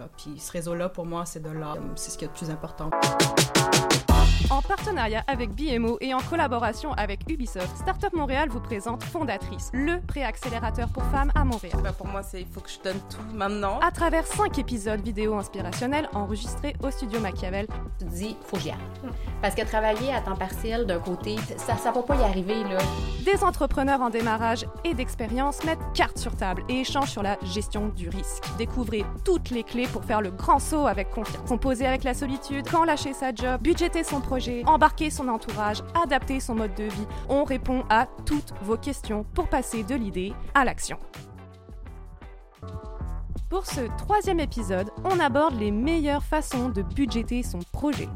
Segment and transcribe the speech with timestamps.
[0.00, 0.08] réseau-là.
[0.16, 1.78] Puis ce réseau-là, pour moi, c'est de l'art.
[1.96, 2.90] C'est ce qui est le plus important.
[4.50, 10.00] En partenariat avec BMO et en collaboration avec Ubisoft, Startup Montréal vous présente Fondatrice, le
[10.00, 11.78] préaccélérateur pour femmes à Montréal.
[11.84, 13.78] Ben, pour moi, c'est il faut que je donne tout maintenant.
[13.78, 17.68] À travers cinq épisodes vidéo inspirationnels enregistrés au studio Machiavel.
[17.98, 18.78] Tu te dis, faut que j'y aille.
[19.40, 22.78] Parce que travailler à temps partiel d'un côté, ça, ça va pas y arriver, là.
[23.24, 27.88] Des entrepreneurs en démarrage et d'expérience mettent carte sur table et échangent sur la gestion
[27.88, 28.42] du risque.
[28.58, 31.48] Découvrez toutes les clés pour faire le grand saut avec confiance.
[31.48, 36.40] Composer avec la solitude, quand lâcher sa job, budgéter son projet embarquer son entourage, adapter
[36.40, 37.06] son mode de vie.
[37.28, 40.98] On répond à toutes vos questions pour passer de l'idée à l'action.
[43.48, 48.08] Pour ce troisième épisode, on aborde les meilleures façons de budgéter son projet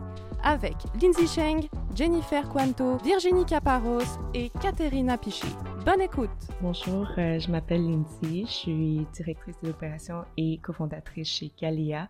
[0.45, 5.49] avec Lindsay Cheng, Jennifer Quanto, Virginie Caparos et Caterina Piché.
[5.85, 6.31] Bonne écoute!
[6.63, 12.09] Bonjour, euh, je m'appelle Lindsay, je suis directrice de l'opération et cofondatrice chez Galia,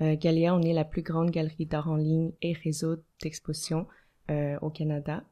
[0.00, 3.86] euh, Galia, on est la plus grande galerie d'art en ligne et réseau d'exposition
[4.30, 5.24] euh, au Canada.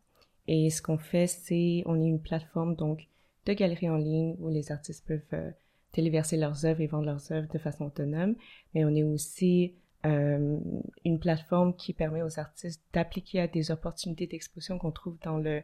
[0.46, 3.08] Et ce qu'on fait, c'est, on est une plateforme donc
[3.46, 5.52] de galeries en ligne où les artistes peuvent
[5.92, 8.34] téléverser leurs œuvres et vendre leurs œuvres de façon autonome.
[8.74, 14.78] Mais on est aussi une plateforme qui permet aux artistes d'appliquer à des opportunités d'exposition
[14.78, 15.62] qu'on trouve dans le,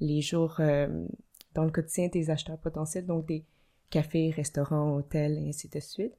[0.00, 0.60] les jours,
[1.54, 3.44] dans le quotidien des acheteurs potentiels, donc des
[3.90, 6.14] cafés, restaurants, hôtels, et ainsi de suite.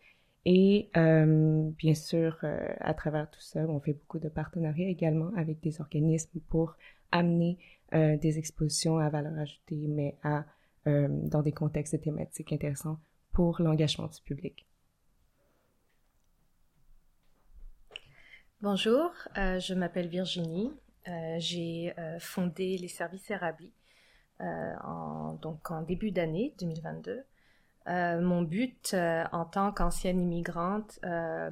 [0.45, 5.31] Et euh, bien sûr, euh, à travers tout ça, on fait beaucoup de partenariats également
[5.35, 6.75] avec des organismes pour
[7.11, 7.57] amener
[7.93, 10.45] euh, des expositions à valeur ajoutée, mais à,
[10.85, 12.99] dans des contextes thématiques intéressants
[13.31, 14.67] pour l'engagement du public.
[18.61, 20.71] Bonjour, je m'appelle Virginie.
[21.39, 23.71] J'ai fondé les services Erabli
[24.39, 27.23] en, donc en début d'année 2022.
[27.87, 31.51] Euh, mon but euh, en tant qu'ancienne immigrante euh,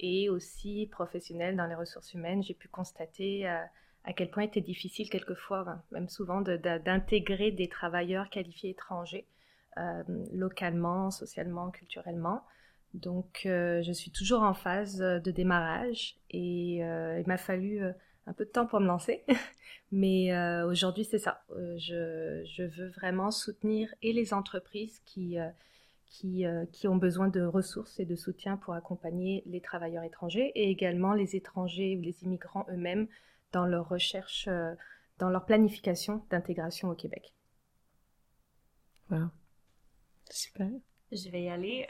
[0.00, 5.08] et aussi professionnelle dans les ressources humaines, j'ai pu constater à quel point était difficile
[5.10, 9.26] quelquefois, même souvent, d'intégrer des travailleurs qualifiés étrangers,
[10.32, 12.42] localement, socialement, culturellement.
[12.94, 17.82] Donc, je suis toujours en phase de démarrage et il m'a fallu
[18.26, 19.24] un peu de temps pour me lancer.
[19.92, 21.42] Mais euh, aujourd'hui, c'est ça.
[21.50, 25.48] Euh, je, je, veux vraiment soutenir et les entreprises qui, euh,
[26.06, 30.70] qui, qui, ont besoin de ressources et de soutien pour accompagner les travailleurs étrangers et
[30.70, 33.08] également les étrangers ou les immigrants eux-mêmes
[33.52, 34.48] dans leur recherche,
[35.18, 37.34] dans leur planification d'intégration au Québec.
[39.10, 39.28] Wow.
[40.30, 40.68] Super.
[41.10, 41.86] Je vais y aller.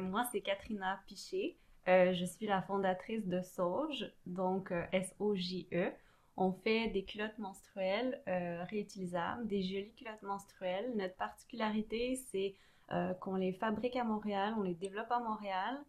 [0.00, 1.58] moi, c'est Katrina Piché.
[1.88, 5.90] Euh, je suis la fondatrice de Sauge, donc euh, S-O-J-E.
[6.36, 10.92] On fait des culottes menstruelles euh, réutilisables, des jolies culottes menstruelles.
[10.96, 12.54] Notre particularité, c'est
[13.20, 15.80] qu'on les fabrique à Montréal, on les développe à Montréal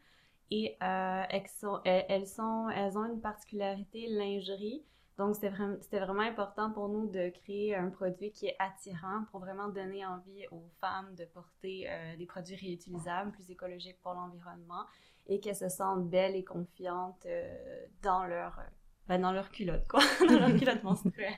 [0.51, 1.43] et elles,
[1.83, 4.81] elles, elles ont une particularité lingerie.
[5.17, 9.41] Donc, c'était vraiment, vraiment important pour nous de créer un produit qui est attirant pour
[9.41, 14.85] vraiment donner envie aux femmes de porter des produits réutilisables, plus écologiques pour l'environnement
[15.28, 18.63] et qu'elles se sentent belles et confiantes euh, dans leur euh,
[19.07, 20.01] ben, dans leur culotte quoi.
[20.28, 21.34] Dans leur culotte menstruelle.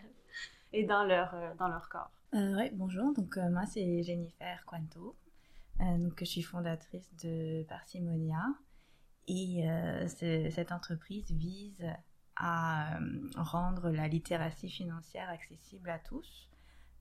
[0.73, 2.11] Et dans leur euh, dans leur corps.
[2.33, 3.13] Ouais bonjour.
[3.13, 5.15] Donc moi c'est Jennifer Quanto.
[5.79, 8.43] Donc je suis fondatrice de Parsimonia
[9.27, 9.65] et
[10.07, 11.85] cette entreprise vise
[12.37, 12.97] à
[13.35, 16.49] rendre la littératie financière accessible à tous.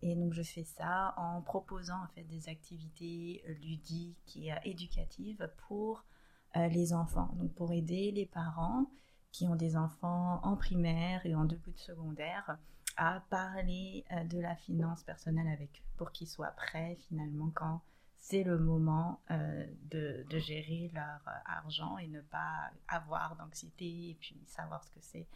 [0.03, 6.05] Et donc je fais ça en proposant en fait des activités ludiques et éducatives pour
[6.55, 7.31] les enfants.
[7.37, 8.87] Donc pour aider les parents
[9.33, 12.57] qui ont des enfants en primaire et en début de secondaire
[12.97, 17.83] à parler euh, de la finance personnelle avec eux pour qu'ils soient prêts finalement quand
[18.19, 24.41] c'est le moment euh, de, gérer leur argent et ne pas avoir d'anxiété et puis
[24.47, 25.27] savoir ce que c'est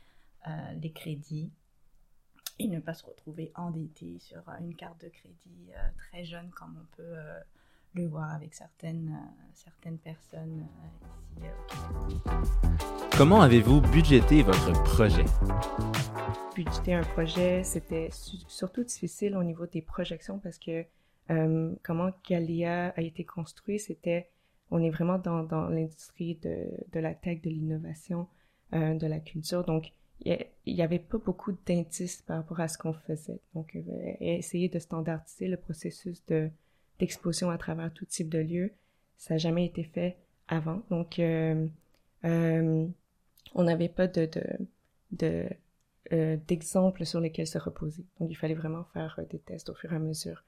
[0.80, 1.52] les crédits
[2.58, 6.96] et ne pas se retrouver endetté sur une carte de crédit très jeune comme on
[6.96, 7.16] peut
[7.94, 10.66] le voir avec certaines, euh, certaines personnes
[11.41, 12.21] euh, ici.
[12.26, 15.25] Euh, Comment avez-vous budgété votre projet?
[16.55, 20.85] Budgéter un projet, c'était surtout difficile au niveau des projections parce que
[21.82, 24.31] comment Galia a été construit, c'était,
[24.70, 28.29] on est vraiment dans, dans l'industrie de, de, la tech, de l'innovation,
[28.73, 29.62] de la culture.
[29.62, 29.93] Donc,
[30.25, 33.43] il n'y avait pas beaucoup d'indices par rapport à ce qu'on faisait.
[33.55, 33.76] Donc,
[34.20, 36.50] essayer de standardiser le processus de,
[36.98, 38.72] d'exposition à travers tout type de lieux.
[39.16, 40.16] Ça n'a jamais été fait
[40.48, 40.82] avant.
[40.90, 41.66] Donc, euh,
[42.24, 42.86] euh,
[43.54, 44.28] on n'avait pas de,
[45.12, 45.48] de,
[46.12, 46.36] euh,
[47.02, 48.04] sur lesquels se reposer.
[48.18, 50.44] Donc, il fallait vraiment faire des tests au fur et à mesure.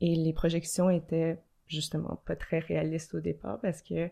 [0.00, 4.10] Et les projections étaient justement pas très réalistes au départ parce que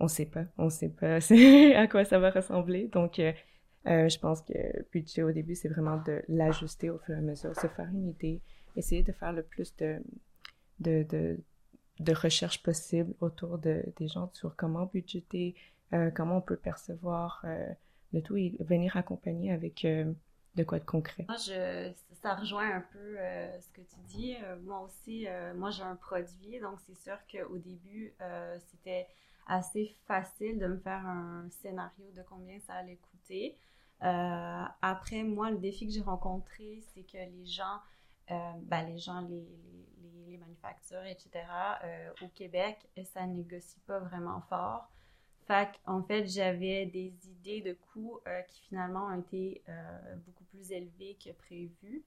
[0.00, 1.16] on sait pas, on sait pas
[1.76, 2.88] à quoi ça va ressembler.
[2.88, 3.20] Donc,
[3.84, 4.52] je pense que
[4.92, 8.08] budget au début, c'est vraiment de l'ajuster au fur et à mesure, se faire une
[8.08, 8.40] idée,
[8.76, 10.00] essayer de faire le plus de,
[10.80, 11.38] de, de,
[12.00, 15.54] de recherche possible autour de, des gens sur comment budgéter,
[15.92, 17.44] euh, comment on peut percevoir
[18.12, 21.24] le tout et venir accompagner avec de quoi de concret.
[21.28, 21.92] Moi, je,
[22.22, 23.16] ça rejoint un peu
[23.60, 24.36] ce que tu dis.
[24.64, 25.26] moi aussi,
[25.56, 28.14] moi j'ai un produit, donc c'est sûr qu'au début,
[28.70, 29.06] c'était
[29.48, 33.56] assez facile de me faire un scénario de combien ça allait coûter.
[34.04, 37.80] Euh, après, moi, le défi que j'ai rencontré, c'est que les gens,
[38.30, 39.46] euh, ben, les gens, les,
[40.28, 41.30] les manufactures, etc.,
[41.84, 44.90] euh, au Québec, ça négocie pas vraiment fort.
[45.46, 49.62] Fait en fait, j'avais des idées de coûts qui finalement ont été
[50.26, 52.04] beaucoup plus élevés que prévu.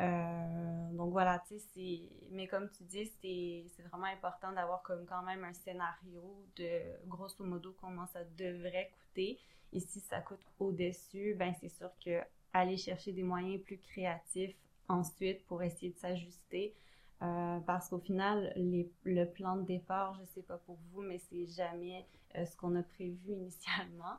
[0.00, 2.02] Euh, donc voilà, tu sais.
[2.30, 7.74] Mais comme tu dis, c'est vraiment important d'avoir quand même un scénario de grosso modo
[7.80, 9.38] comment ça devrait coûter.
[9.72, 12.20] Et si ça coûte au-dessus, ben c'est sûr que
[12.52, 14.56] aller chercher des moyens plus créatifs
[14.88, 16.74] ensuite pour essayer de s'ajuster.
[17.22, 21.46] Euh, parce qu'au final, le plan de départ, je sais pas pour vous, mais c'est
[21.46, 24.16] jamais euh, ce qu'on a prévu initialement.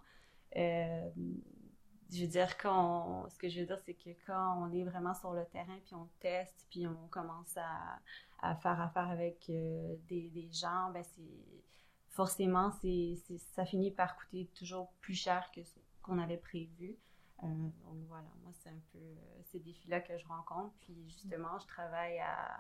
[0.56, 1.10] Euh,
[2.12, 5.14] je veux dire, quand ce que je veux dire, c'est que quand on est vraiment
[5.14, 10.50] sur le terrain, puis on teste, puis on commence à, faire affaire avec des, des,
[10.52, 11.64] gens, ben c'est
[12.10, 13.18] forcément, c'est,
[13.56, 16.98] ça finit par coûter toujours plus cher que ce qu'on avait prévu.
[17.44, 20.74] Euh, donc voilà, moi, c'est un peu euh, ces défis-là que je rencontre.
[20.82, 22.56] Puis justement, je travaille à,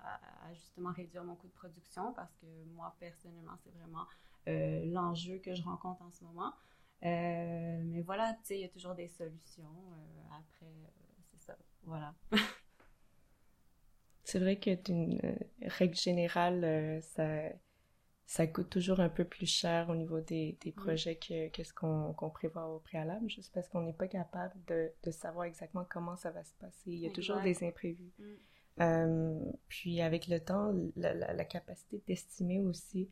[0.45, 2.45] à, justement réduire mon coût de production parce que
[2.75, 4.05] moi, personnellement, c'est vraiment
[4.45, 6.53] l'enjeu que je rencontre en ce moment.
[7.03, 9.63] Euh, mais voilà, tu sais, il y a toujours des solutions.
[9.63, 10.87] Euh, après, euh,
[11.25, 11.57] c'est ça.
[11.83, 12.13] Voilà.
[14.23, 15.19] c'est vrai que d'une
[15.61, 17.49] règle générale, ça,
[18.27, 21.73] ça coûte toujours un peu plus cher au niveau des, des projets que, que, ce
[21.73, 26.17] qu'on prévoit au préalable, juste parce qu'on n'est pas capable de, de, savoir exactement comment
[26.17, 26.91] ça va se passer.
[26.91, 28.11] Il y a toujours des imprévus.
[28.77, 29.53] Mm.
[29.69, 33.09] puis avec le temps, la, la, la capacité d'estimer aussi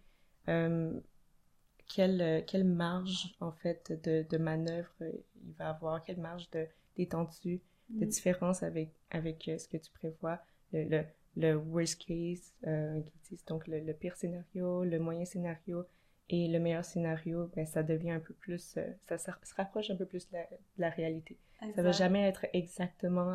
[1.87, 6.67] quelle, euh, quelle marge, en fait, de, de manœuvre il va avoir, quelle marge de
[6.97, 8.09] d'étendue, de mm.
[8.09, 10.39] différence avec, avec euh, ce que tu prévois,
[10.71, 11.03] le, le,
[11.35, 13.01] le worst case, euh,
[13.47, 15.85] donc le, le, pire scénario, le moyen scénario
[16.29, 19.95] et le meilleur scénario, ben, ça devient un peu plus, euh, ça, se rapproche un
[19.95, 21.37] peu plus de la, de la réalité.
[21.75, 23.33] Ça va jamais être exactement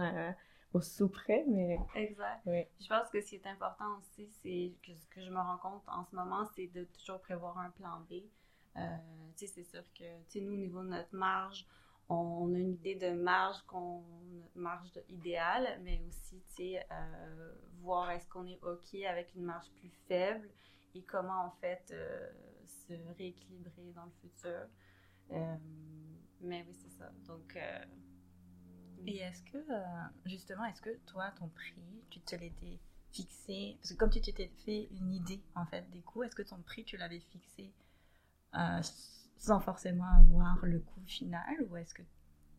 [0.72, 1.78] au sous-près, mais...
[1.94, 2.42] Exact.
[2.46, 2.64] Oui.
[2.80, 5.58] Je pense que ce qui est important aussi, c'est que ce que je me rends
[5.58, 8.22] compte en ce moment, c'est de toujours prévoir un plan B.
[8.76, 8.80] Euh,
[9.34, 11.66] c'est sûr que nous, au niveau de notre marge,
[12.08, 14.02] on, a une idée de marge, qu'on,
[14.60, 20.48] marge idéale, mais aussi euh, voir est-ce qu'on est OK avec une marge plus faible
[20.94, 22.30] et comment en fait euh,
[22.66, 24.66] se rééquilibrer dans le futur.
[26.40, 27.10] mais oui, c'est ça.
[27.26, 27.56] Donc.
[29.06, 29.58] et est-ce que,
[30.26, 32.78] justement, est-ce que toi, ton prix, tu te l'étais
[33.12, 33.76] fixé?
[33.80, 36.60] Parce que comme tu t'étais fait une idée, en fait, des coûts, est-ce que ton
[36.62, 37.72] prix, tu l'avais fixé
[38.56, 38.82] euh,
[39.36, 42.02] sans forcément avoir le coût final ou est-ce que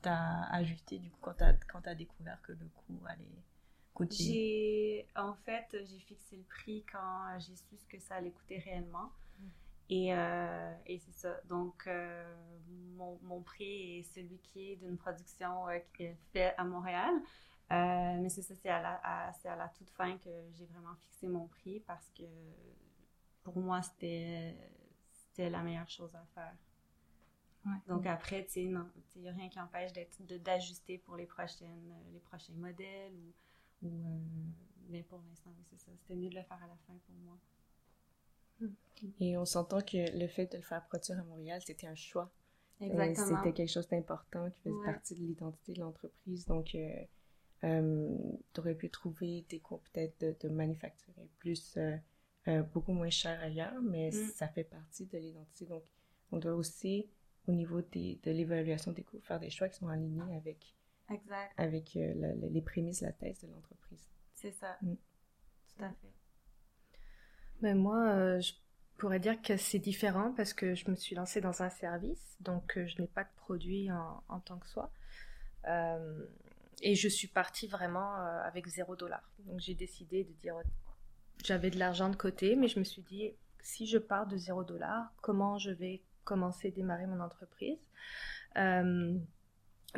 [0.02, 3.26] tu as ajusté du coup quand tu as, quand as découvert que le coût allait
[3.94, 8.32] coûter J'ai en fait j'ai fixé le prix quand j'ai su ce que ça allait
[8.32, 9.12] coûter réellement.
[9.40, 9.48] Mm.
[9.90, 11.42] Et, euh, et c'est ça.
[11.50, 12.34] Donc, euh,
[12.96, 17.14] mon, mon, prix est celui qui est d'une production qui est faite à Montréal.
[17.70, 21.28] mais c'est ça, c'est à, la, à, à la toute fin que j'ai vraiment fixé
[21.28, 22.24] mon prix parce que
[23.44, 24.56] pour moi, c'était
[25.38, 26.54] la meilleure chose à faire.
[27.88, 31.92] Donc après, tu sais, non, il n'y a rien qui empêche d'ajuster pour les prochaines,
[31.92, 34.20] euh, les prochains modèles ou, euh,
[34.90, 35.92] mais pour l'instant, c'est ça.
[36.02, 37.38] C'était mieux de le faire à la fin pour moi.
[39.20, 42.32] Et on s'entend que le fait de le faire produire à Montréal, c'était un choix.
[42.80, 43.38] Exactement.
[43.38, 46.46] C'était quelque chose d'important qui faisait partie de l'identité de l'entreprise.
[46.46, 48.18] Donc, euh,
[48.54, 51.78] tu aurais pu trouver des cours peut-être de, de manufacturer plus
[52.48, 54.30] euh, beaucoup moins cher ailleurs, mais mm.
[54.36, 55.66] ça fait partie de l'identité.
[55.66, 55.84] Donc,
[56.32, 57.08] on doit aussi,
[57.48, 60.76] au niveau des, de l'évaluation des coûts, faire des choix qui sont alignés avec,
[61.10, 61.54] exact.
[61.58, 64.10] avec euh, les prémices, la thèse de l'entreprise.
[64.36, 64.78] C'est ça.
[64.82, 64.96] Mm.
[64.96, 66.14] Tout à fait.
[67.62, 68.54] Mais moi, euh, je
[68.98, 72.74] pourrais dire que c'est différent parce que je me suis lancée dans un service, donc
[72.76, 74.92] je n'ai pas de produit en, en tant que soi.
[76.84, 79.24] et je suis partie vraiment avec zéro dollar.
[79.46, 80.56] Donc j'ai décidé de dire
[81.44, 83.32] j'avais de l'argent de côté, mais je me suis dit,
[83.62, 87.80] si je pars de zéro dollar, comment je vais commencer à démarrer mon entreprise
[88.58, 89.18] euh,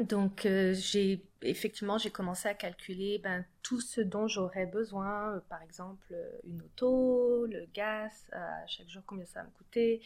[0.01, 5.39] donc, euh, j'ai effectivement, j'ai commencé à calculer ben, tout ce dont j'aurais besoin, euh,
[5.49, 10.01] par exemple euh, une auto, le gaz, à chaque jour combien ça va me coûter,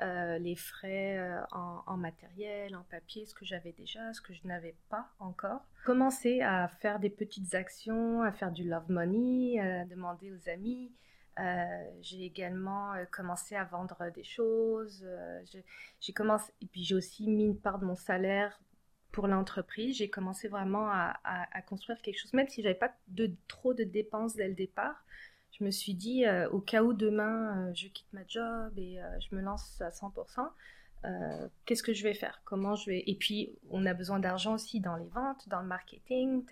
[0.00, 1.18] les frais
[1.52, 5.62] en, en, matériel, en papier, ce que j'avais déjà, ce que je n'avais pas encore.
[5.86, 10.92] Commencer à faire des petites actions, à faire du love money, à demander aux amis.
[12.00, 15.06] J'ai également commencé à vendre des choses.
[16.00, 18.60] j'ai commencé et puis j'ai aussi mis une part de mon salaire
[19.12, 19.96] pour l'entreprise.
[19.96, 24.34] J'ai commencé vraiment à, construire quelque chose, même si j'avais pas de, trop de dépenses
[24.34, 25.04] dès le départ.
[25.52, 29.02] Je me suis dit, euh, au cas où demain euh, je quitte ma job et
[29.02, 30.48] euh, je me lance à 100%,
[31.64, 32.40] qu'est-ce que je vais faire?
[32.44, 33.02] Comment je vais?
[33.06, 36.44] Et puis, on a besoin d'argent aussi dans les ventes, dans le marketing.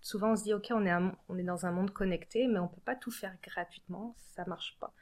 [0.00, 0.92] Souvent, on se dit, ok, on est,
[1.28, 4.76] on est dans un monde connecté, mais on peut pas tout faire gratuitement, ça marche
[4.80, 4.94] pas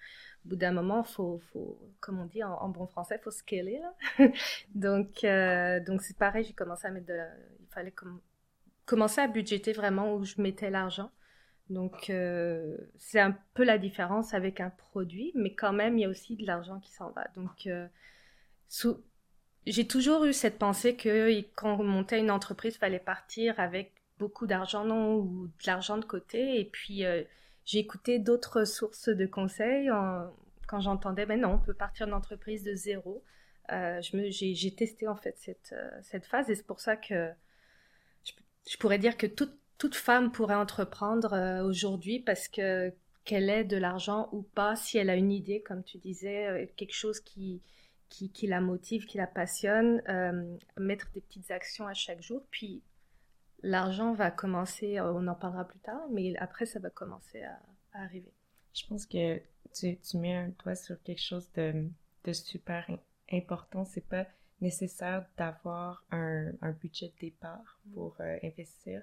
[0.46, 3.80] au bout d'un moment, faut, faut, comme on dit en, bon français, faut scaler.
[4.74, 7.20] Donc, euh, donc c'est pareil, j'ai commencé à mettre de,
[7.60, 7.94] il fallait
[8.84, 11.10] commencer à budgéter vraiment où je mettais l'argent.
[11.68, 16.04] Donc, euh, c'est un peu la différence avec un produit, mais quand même, il y
[16.04, 17.26] a aussi de l'argent qui s'en va.
[17.34, 17.88] Donc, euh,
[19.66, 23.95] j'ai toujours eu cette pensée que quand on montait une entreprise, il fallait partir avec
[24.18, 26.60] beaucoup d'argent non, ou de l'argent de côté.
[26.60, 27.04] Et puis,
[27.64, 29.90] j'ai écouté d'autres sources de conseils
[30.66, 33.22] quand j'entendais, mais non, on peut partir d'entreprise de zéro.
[33.72, 37.32] Euh, j'ai testé en fait cette, euh, cette phase et c'est pour ça que
[38.22, 42.92] je, pourrais dire que toute, toute femme pourrait entreprendre euh, aujourd'hui parce que
[43.24, 46.94] qu'elle ait de l'argent ou pas, si elle a une idée, comme tu disais, quelque
[46.94, 47.60] chose qui,
[48.08, 50.00] qui, qui, la motive, qui la passionne,
[50.76, 52.84] mettre des petites actions à chaque jour, puis
[53.66, 57.58] l'argent va commencer, euh, on en parlera plus tard, mais après, ça va commencer à,
[57.92, 58.32] arriver.
[58.72, 59.38] Je pense que
[59.74, 61.88] tu, tu, mets un doigt sur quelque chose de,
[62.24, 62.86] de super
[63.32, 63.84] important.
[63.84, 64.26] C'est pas
[64.60, 67.94] nécessaire d'avoir un, un, budget de départ mm.
[67.94, 69.02] pour euh, investir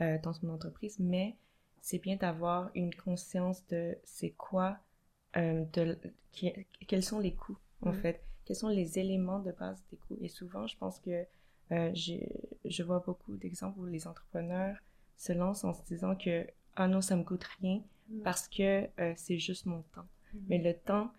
[0.00, 1.36] euh, dans son entreprise, mais
[1.80, 4.78] c'est bien d'avoir une conscience de c'est quoi,
[5.34, 5.98] de,
[6.86, 7.94] quels sont les coûts, en mm.
[7.94, 10.18] fait, quels sont les éléments de base des coûts.
[10.20, 11.26] Et souvent, je pense que
[11.72, 14.76] euh, je vois beaucoup d'exemples où les entrepreneurs
[15.16, 18.22] se lancent en se disant que ah non ça me coûte rien mm.
[18.22, 20.06] parce que euh, c'est juste mon temps.
[20.32, 20.38] Mm.
[20.48, 21.12] Mais le temps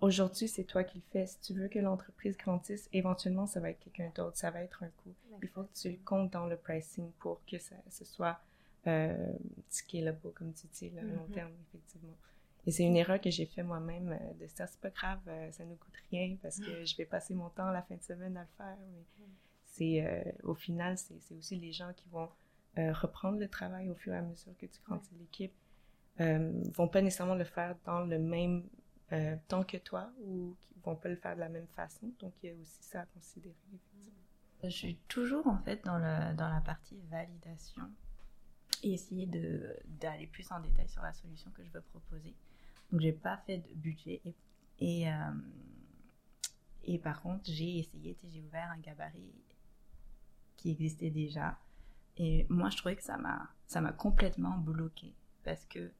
[0.00, 1.26] aujourd'hui c'est toi qui le fais.
[1.26, 4.82] Si tu veux que l'entreprise grandisse, éventuellement ça va être quelqu'un d'autre, ça va être
[4.82, 5.14] un coût.
[5.42, 8.40] Il faut que tu le comptes dans le pricing pour que ça, ce soit
[8.86, 9.32] euh,
[9.68, 11.34] scalable comme tu dis à long mm-hmm.
[11.34, 12.16] terme effectivement.
[12.66, 15.20] Et c'est une erreur que j'ai fait moi-même euh, de ça c'est pas grave,
[15.52, 18.36] ça ne coûte rien parce que je vais passer mon temps la fin de semaine
[18.36, 18.76] à le faire.
[18.92, 19.26] Mais
[19.76, 22.28] c'est euh, au final, c'est aussi les gens qui vont
[22.78, 25.52] euh, reprendre le travail au fur et à mesure que tu grandis l'équipe,
[26.20, 28.64] euh, vont pas nécessairement le faire dans le même
[29.46, 32.10] temps que toi ou qui vont pas le faire de la même façon.
[32.18, 33.54] Donc, il y a aussi ça à considérer.
[34.64, 37.84] Je suis toujours en fait dans, le, dans la partie validation
[38.82, 39.26] et essayer
[40.00, 42.34] d'aller plus en détail sur la solution que je veux proposer.
[42.90, 44.34] Donc, j'ai pas fait de budget et,
[44.80, 45.06] et,
[46.82, 49.32] et par contre, j'ai essayé, j'ai ouvert un gabarit
[50.56, 51.58] qui existait déjà.
[52.16, 55.92] Et moi, je trouvais que ça m'a, ça m'a complètement bloqué parce que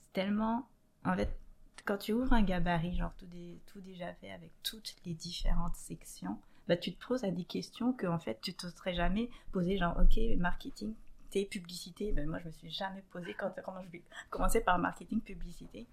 [0.00, 0.68] c'est tellement,
[1.04, 1.38] en fait,
[1.84, 3.28] quand tu ouvres un gabarit, genre tout,
[3.66, 6.38] tout déjà fait avec toutes les différentes sections,
[6.68, 9.78] bah, tu te poses à des questions que, en fait, tu te serais jamais posé,
[9.78, 10.94] genre, ok, marketing,
[11.30, 15.20] tes publicités, ben, moi, je me suis jamais posé quand, je vais commencer par marketing,
[15.20, 15.86] publicité.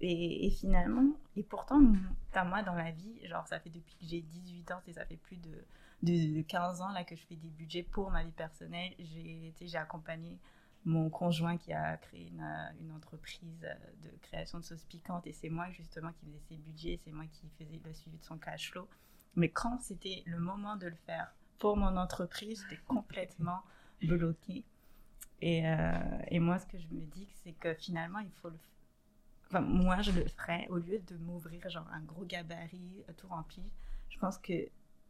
[0.00, 4.20] Et, et, finalement, et pourtant, moi, dans la vie, genre, ça fait depuis que j'ai
[4.20, 5.64] 18 ans, et ça fait plus de,
[6.02, 8.92] de, 15 ans là que je fais des budgets pour ma vie personnelle.
[8.98, 10.38] J'ai accompagné
[10.84, 13.66] mon conjoint qui a créé une, entreprise
[14.02, 17.24] de création de sauces piquantes et c'est moi justement qui faisais ses budgets, c'est moi
[17.26, 18.88] qui faisais le suivi de son cash flow.
[19.34, 23.62] Mais quand c'était le moment de le faire pour mon entreprise, j'étais complètement
[24.02, 24.64] bloquée.
[25.42, 28.56] Et, euh, et, moi, ce que je me dis, c'est que finalement, il faut le
[29.48, 33.62] Enfin, moi, je le ferais au lieu de m'ouvrir genre un gros gabarit tout rempli.
[34.08, 34.52] Je pense que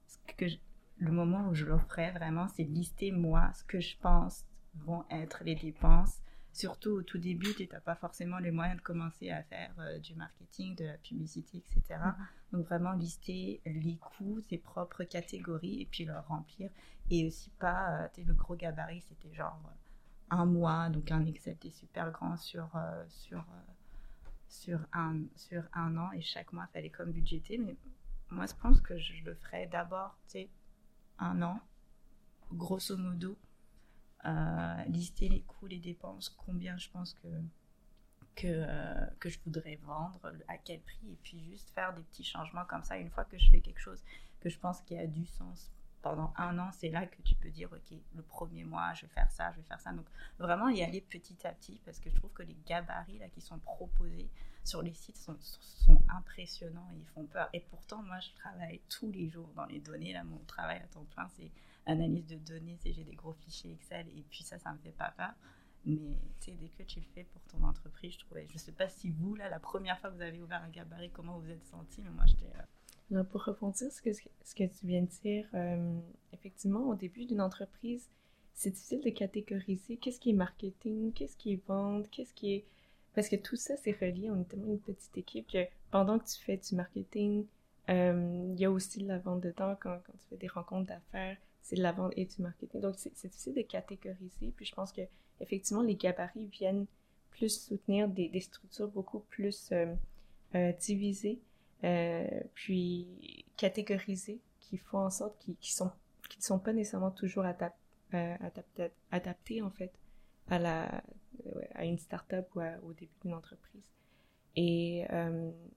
[0.06, 0.56] ce que je,
[0.98, 5.04] le moment où je l'offrais vraiment, c'est de lister moi ce que je pense vont
[5.10, 6.20] être les dépenses.
[6.52, 9.98] Surtout au tout début, tu n'as pas forcément les moyens de commencer à faire euh,
[9.98, 12.00] du marketing, de la publicité, etc.
[12.00, 12.14] Mm-hmm.
[12.52, 16.70] Donc vraiment lister les coûts, ses propres catégories et puis leur remplir.
[17.10, 21.26] Et aussi pas, euh, tu le gros gabarit, c'était genre euh, un mois, donc un
[21.26, 22.70] Excel était super grand sur,
[23.08, 23.44] sur,
[24.48, 27.58] sur, un, sur un an et chaque mois, il fallait comme budgéter.
[27.58, 27.76] Mais
[28.30, 30.50] moi, je pense que je le ferais d'abord, tu sais,
[31.18, 31.60] un an,
[32.52, 33.36] grosso modo,
[34.24, 37.28] euh, lister les coûts, les dépenses, combien je pense que,
[38.34, 42.24] que, euh, que je voudrais vendre, à quel prix, et puis juste faire des petits
[42.24, 44.02] changements comme ça une fois que je fais quelque chose
[44.40, 45.70] que je pense qui a du sens
[46.06, 49.12] pendant un an, c'est là que tu peux dire, OK, le premier mois, je vais
[49.12, 49.92] faire ça, je vais faire ça.
[49.92, 50.06] Donc,
[50.38, 53.40] vraiment y aller petit à petit parce que je trouve que les gabarits là, qui
[53.40, 54.30] sont proposés
[54.66, 57.48] sur les sites sont, sont impressionnants et ils font peur.
[57.52, 60.12] Et pourtant, moi, je travaille tous les jours dans les données.
[60.12, 61.50] Là, mon travail à temps plein, c'est
[61.86, 64.92] analyse de données, c'est j'ai des gros fichiers Excel et puis ça, ça me fait
[64.92, 65.32] pas peur.
[65.84, 68.72] Mais tu sais, dès que tu le fais pour ton entreprise, je trouvais, je sais
[68.72, 71.44] pas si vous, là, la première fois que vous avez ouvert un gabarit, comment vous
[71.44, 72.50] vous êtes senti, mais moi, j'étais.
[73.12, 76.00] Euh, pour rebondir ce que, ce que tu viens de dire, euh,
[76.32, 78.10] effectivement, au début d'une entreprise,
[78.52, 82.64] c'est difficile de catégoriser qu'est-ce qui est marketing, qu'est-ce qui est vente, qu'est-ce qui est.
[83.16, 84.30] Parce que tout ça, c'est relié.
[84.30, 87.46] On est tellement une petite équipe que pendant que tu fais du marketing,
[87.88, 90.86] euh, il y a aussi de la vente de temps quand, tu fais des rencontres
[90.88, 92.80] d'affaires c'est de la vente et du marketing.
[92.80, 94.52] Donc, c'est difficile de catégoriser.
[94.54, 95.00] Puis, je pense que
[95.40, 96.86] effectivement, les gabarits viennent
[97.30, 99.92] plus soutenir des, structures beaucoup plus euh,
[100.54, 101.40] euh, divisées,
[102.54, 105.90] puis catégorisées, qui font en sorte qu'ils qui sont
[106.36, 107.80] ne sont pas nécessairement toujours adaptés,
[109.10, 109.92] adaptés, en fait
[110.48, 111.02] à la
[111.74, 113.84] à une start-up ou au début d'une entreprise.
[114.56, 115.04] Et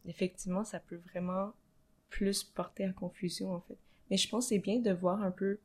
[0.06, 1.52] effectivement, ça peut vraiment
[2.10, 3.78] plus porter à confusion en fait.
[4.10, 5.60] Mais je pense que c'est bien de voir un peu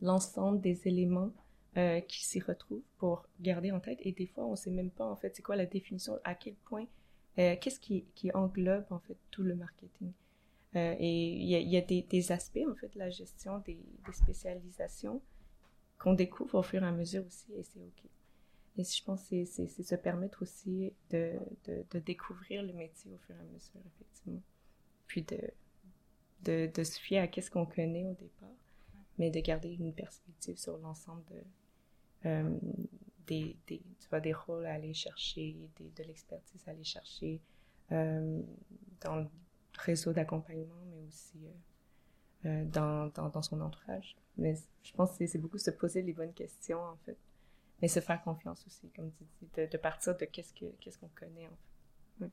[0.00, 1.30] l'ensemble des éléments
[1.76, 3.98] euh, qui s'y retrouvent pour garder en tête.
[4.02, 6.36] Et des fois, on ne sait même pas, en fait, c'est quoi la définition, à
[6.36, 6.86] quel point,
[7.38, 10.12] euh, qu'est-ce qui, englobe, en fait, tout le marketing.
[10.76, 13.78] Euh, et il y a, des, aspects, en fait, de la gestion des
[14.12, 15.20] spécialisations
[15.98, 18.08] qu'on découvre au fur et à mesure aussi, et c'est OK.
[18.76, 23.18] Et je pense que c'est se permettre aussi de, de, de, découvrir le métier au
[23.18, 24.42] fur et à mesure, effectivement.
[25.06, 25.38] Puis de,
[26.42, 28.50] de, de se fier à qu'est-ce qu'on connaît au départ
[29.18, 32.58] mais de garder une perspective sur l'ensemble de, euh,
[33.26, 37.40] des, des, tu vois, des rôles à aller chercher, des, de l'expertise à aller chercher
[37.92, 38.42] euh,
[39.00, 39.26] dans le
[39.78, 41.50] réseau d'accompagnement, mais aussi euh
[42.66, 44.16] dans, dans, dans, son entourage.
[44.36, 47.16] Mais je pense que c'est beaucoup se poser les bonnes questions, en fait.
[47.84, 51.46] Mais se faire confiance aussi, comme tu dis, de, de partir de qu'est-ce qu'on connaît,
[51.46, 51.50] en
[52.18, 52.30] fait.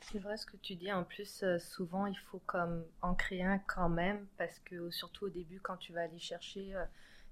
[0.00, 0.90] C'est vrai ce que tu dis.
[0.90, 5.26] En plus, euh, souvent, il faut comme en créer un quand même, parce que surtout
[5.26, 6.84] au début, quand tu vas aller chercher euh,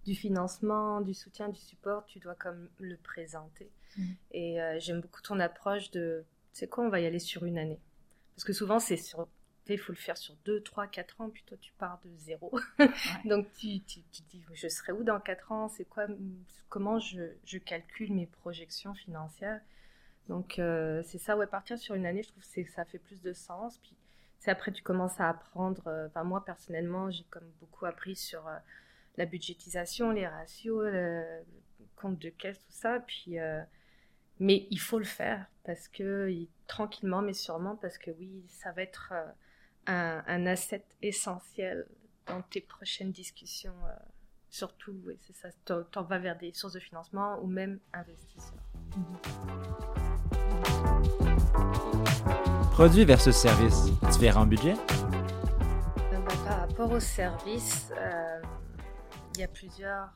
[0.05, 3.73] du financement, du soutien, du support, tu dois comme le présenter.
[3.97, 4.04] Mmh.
[4.30, 7.59] Et euh, j'aime beaucoup ton approche de, c'est quoi, on va y aller sur une
[7.59, 7.80] année.
[8.37, 9.26] Parce que souvent, c'est sur,
[9.75, 12.59] il faut le faire sur 2, 3, 4 ans, puis toi, tu pars de zéro.
[13.25, 15.69] Donc, tu, tu, tu, dis, je serai où dans 4 ans?
[15.69, 16.07] C'est quoi,
[16.69, 19.61] comment je, je calcule mes projections financières?
[20.28, 23.23] Donc euh, c'est ça, ouais, partir sur une année, je trouve que ça fait plus
[23.23, 23.78] de sens.
[23.78, 23.97] Puis
[24.39, 25.87] c'est après tu commences à apprendre.
[25.87, 28.57] Euh, enfin moi personnellement, j'ai comme beaucoup appris sur euh,
[29.17, 31.25] la budgétisation, les ratios, le,
[31.97, 33.00] compte de caisse, tout ça.
[33.00, 33.37] Puis
[34.41, 36.33] mais il faut le faire parce que
[36.69, 39.13] tranquillement mais sûrement parce que oui, ça va être
[39.89, 41.87] un, un, asset essentiel
[42.27, 43.75] dans tes prochaines discussions.
[44.51, 45.49] surtout, oui, c'est ça.
[45.65, 48.55] T'en vas vers des sources de financement ou même investisseurs.
[48.91, 49.89] Mm-hmm.
[52.79, 54.75] Produit versus service, différent budget?
[56.13, 58.41] Euh, bah, par rapport au service, euh,
[59.35, 60.11] il y a plusieurs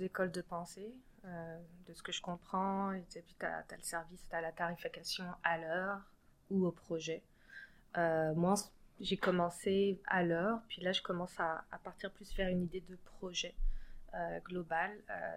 [0.00, 0.92] écoles de pensée.
[1.24, 5.58] Euh, de ce que je comprends, tu as, le service, tu as la tarification à
[5.58, 6.00] l'heure
[6.50, 7.22] ou au projet.
[7.94, 8.56] moi,
[9.00, 12.96] j'ai commencé à l'heure, puis là, je commence à, partir plus vers une idée de
[12.96, 13.54] projet
[14.46, 14.90] global,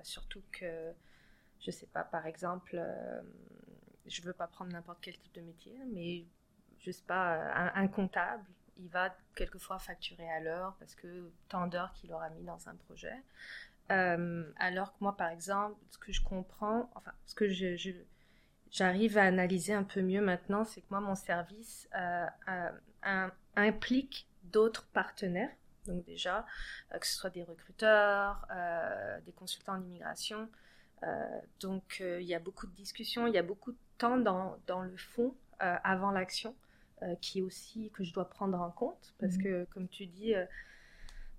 [0.04, 0.92] surtout que,
[1.60, 2.82] je sais pas, par exemple,
[4.08, 6.26] je veux pas prendre n'importe quel type de métier, mais
[6.80, 8.44] je sais pas, un, comptable,
[8.78, 12.76] il va quelquefois facturer à l'heure parce que tant d'heures qu'il aura mis dans un
[12.76, 13.16] projet.
[13.92, 17.48] Euh, alors que moi, par exemple, ce que je comprends, enfin, ce que
[18.72, 22.28] j'arrive à analyser un peu mieux maintenant, c'est que moi, mon service euh,
[23.56, 25.52] implique d'autres partenaires.
[25.88, 26.46] Donc déjà,
[26.94, 28.48] euh, que ce soit des recruteurs,
[29.26, 30.50] des consultants en immigration.
[31.60, 34.82] donc il y a beaucoup de discussions, il y a beaucoup de temps dans, dans
[34.82, 36.56] le fond avant l'action.
[37.04, 39.44] Euh, qui est aussi que je dois prendre en compte parce mhm.
[39.44, 40.46] que, comme tu dis, euh,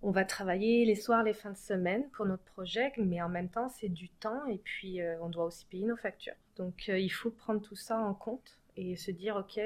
[0.03, 3.49] on va travailler les soirs, les fins de semaine pour notre projet, mais en même
[3.49, 6.35] temps, c'est du temps et puis euh, on doit aussi payer nos factures.
[6.57, 9.61] Donc, il faut prendre tout ça en compte et se dire, OK,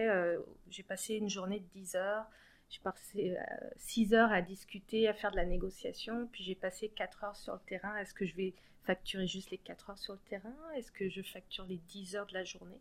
[0.70, 2.26] j'ai passé une journée de 10 heures,
[2.68, 3.36] j'ai passé
[3.76, 7.54] 6 heures à discuter, à faire de la négociation, puis j'ai passé 4 heures sur
[7.54, 7.96] le terrain.
[7.98, 10.54] Est-ce que je vais facturer juste les 4 heures sur le terrain?
[10.76, 12.80] Est-ce que je facture les 10 heures de la journée?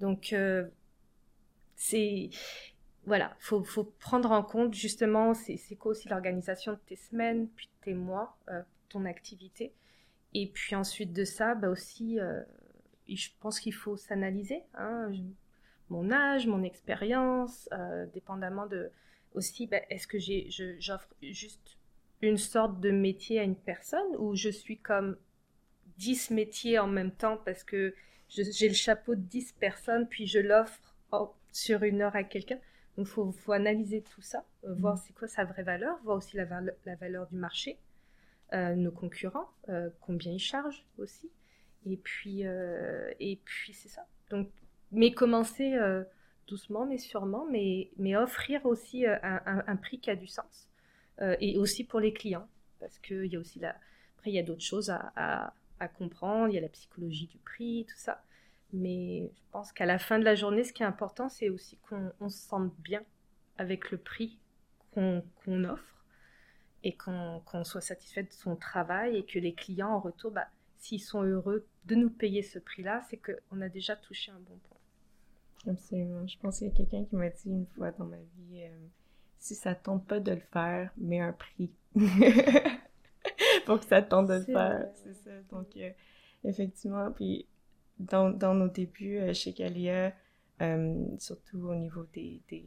[0.00, 0.34] Donc,
[1.76, 2.30] c'est
[3.06, 7.66] voilà, faut, faut prendre en compte justement c'est quoi aussi l'organisation de tes semaines, puis
[7.66, 9.72] de tes mois, euh, ton activité.
[10.32, 12.42] Et puis ensuite de ça, bah aussi, euh,
[13.08, 14.62] je pense qu'il faut s'analyser.
[14.74, 15.12] Hein,
[15.90, 18.90] mon âge, mon expérience, euh, dépendamment de
[19.34, 20.18] aussi, bah, est-ce que
[20.78, 21.78] j'offre juste
[22.22, 25.16] une sorte de métier à une personne ou je suis comme
[25.98, 27.94] 10 métiers en même temps parce que
[28.28, 30.96] j'ai le chapeau de 10 personnes, puis je l'offre
[31.52, 32.58] sur une heure à quelqu'un?
[32.96, 35.00] Donc, il faut, faut, analyser tout ça, euh, voir mm.
[35.04, 36.46] c'est quoi sa vraie valeur, voir aussi la,
[36.84, 37.78] la valeur du marché,
[38.52, 41.30] euh, nos concurrents, euh, combien ils chargent aussi.
[41.86, 44.06] Et puis, et puis c'est ça.
[44.30, 44.48] Donc,
[44.92, 45.76] mais commencer
[46.46, 50.68] doucement, mais sûrement, mais, mais offrir aussi un, un, prix qui a du sens.
[51.40, 52.48] et aussi pour les clients,
[52.80, 53.76] parce qu'il y a aussi la...
[54.16, 57.38] Après, il y a d'autres choses à à comprendre, il y a la psychologie du
[57.38, 58.22] prix, tout ça.
[58.72, 61.78] Mais je pense qu'à la fin de la journée, ce qui est important, c'est aussi
[61.78, 63.02] qu'on se sente bien
[63.56, 64.38] avec le prix
[64.92, 65.22] qu'on
[65.64, 66.04] offre
[66.82, 70.46] et qu'on soit satisfait de son travail et que les clients en retour, bah,
[70.78, 74.58] s'ils sont heureux de nous payer ce prix-là, c'est qu'on a déjà touché un bon
[74.68, 74.73] point.
[75.66, 76.26] Absolument.
[76.26, 78.86] Je pense qu'il y a quelqu'un qui m'a dit une fois dans ma vie, euh,
[79.38, 81.70] si ça tombe pas de le faire, mets un prix.
[83.66, 84.88] pour que ça tente de faire.
[84.94, 85.30] C'est ça.
[85.50, 85.90] Donc, euh,
[86.44, 87.46] effectivement, puis
[87.98, 90.12] dans, dans, nos débuts euh, chez Calia,
[90.62, 92.64] euh, surtout au niveau des, des,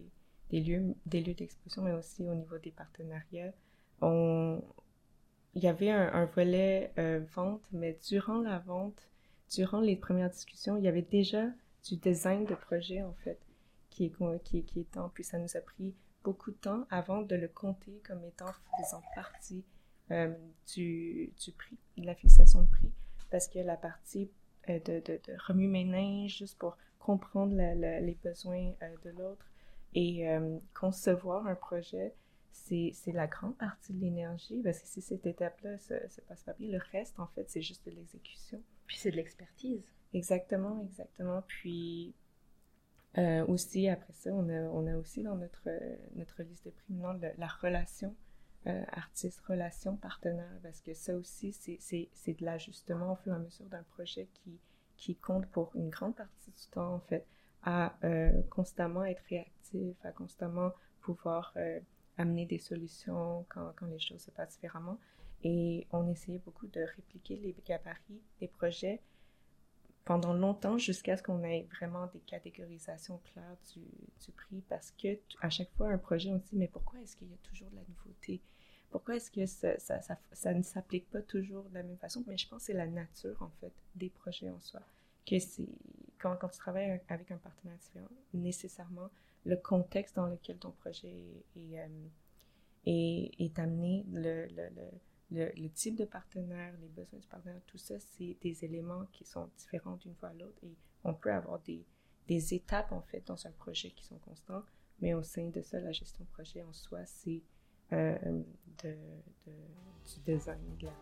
[0.50, 3.54] des lieux des lieux d'exposition, mais aussi au niveau des partenariats,
[4.02, 4.62] on,
[5.56, 6.92] il y avait un, un volet
[7.34, 9.10] vente, mais durant la vente,
[9.50, 11.46] durant les premières discussions, il y avait déjà
[11.90, 13.40] du design de projet, en fait,
[13.90, 17.36] qui est, qui, est étant, puis ça nous a pris beaucoup de temps avant de
[17.36, 19.64] le compter comme étant faisant partie
[20.12, 20.34] euh,
[20.74, 22.92] du, du, prix, de la fixation de prix,
[23.30, 24.30] parce que la partie
[24.70, 29.46] euh, de, de, de remue-ménage, juste pour comprendre les besoins euh, de l'autre
[29.94, 30.28] et
[30.76, 32.14] concevoir un projet,
[32.52, 36.54] c'est la grande partie de l'énergie, parce que si cette étape-là se, se, passe pas
[36.54, 38.62] bien, le reste, en fait, c'est juste de l'exécution.
[38.86, 39.90] Puis c'est de l'expertise.
[40.18, 41.44] Exactement, exactement.
[41.48, 42.14] Puis
[43.48, 45.70] aussi, après ça, on a, on a aussi dans notre,
[46.16, 48.16] notre liste de prix maintenant la relation
[48.68, 53.40] euh, artiste, relation, partenaire, parce que ça aussi, c'est de l'ajustement au fur et à
[53.40, 54.60] mesure d'un projet qui,
[54.98, 57.26] qui compte pour une grande partie du temps, en fait,
[57.64, 61.80] à euh, constamment être réactif, à constamment pouvoir euh,
[62.18, 65.00] amener des solutions quand, quand, les choses se passent différemment.
[65.44, 69.00] Et on essayait beaucoup de répliquer les gabarits des projets
[70.08, 73.82] pendant longtemps jusqu'à ce qu'on ait vraiment des catégorisations claires du,
[74.26, 77.18] du, prix parce que à chaque fois un projet on se dit mais pourquoi est-ce
[77.18, 78.42] qu'il y a toujours de la nouveauté?
[78.90, 80.00] Pourquoi est-ce que ça, ça,
[80.32, 82.24] ça, ne s'applique pas toujours de la même façon?
[82.26, 84.80] Mais je pense que c'est la nature, en fait, des projets en soi.
[85.30, 85.68] Que c'est,
[86.18, 89.10] quand, quand tu travailles avec un partenaire différent, nécessairement,
[89.46, 92.08] le contexte dans lequel ton projet est, euh,
[92.86, 94.48] est, est, amené, le,
[95.32, 99.50] le, type de partenaire, les besoins du partenaire, tout ça, c'est des éléments qui sont
[99.58, 101.86] différents d'une fois à l'autre et on peut avoir des,
[102.28, 104.66] des étapes, en fait, dans un projet qui sont constantes,
[105.00, 107.42] mais au sein de ça, la gestion de projet en soi, c'est
[107.94, 108.18] euh,
[108.84, 108.96] de,
[109.46, 109.52] de,
[110.06, 110.94] du design de la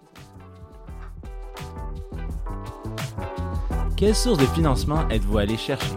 [3.98, 5.96] Quelle source de financement êtes-vous allé chercher?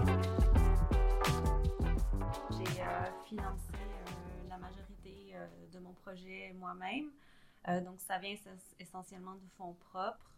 [2.51, 7.11] J'ai euh, financé euh, la majorité euh, de mon projet moi-même.
[7.85, 8.37] Donc, ça vient
[8.79, 10.33] essentiellement de fonds propres.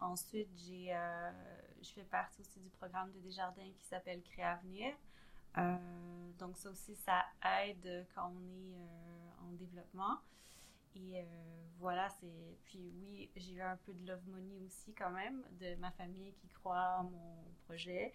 [0.00, 0.94] ensuite, j'ai,
[1.82, 4.94] je fais partie aussi du programme de Desjardins qui s'appelle Créavenir.
[5.58, 5.76] Euh,
[6.38, 7.24] donc ça aussi, ça
[7.64, 10.18] aide quand on est euh, en développement.
[10.94, 11.22] Et euh,
[11.78, 12.58] voilà, c'est.
[12.64, 16.32] Puis oui, j'ai eu un peu de love money aussi quand même, de ma famille
[16.34, 18.12] qui croit en mon projet.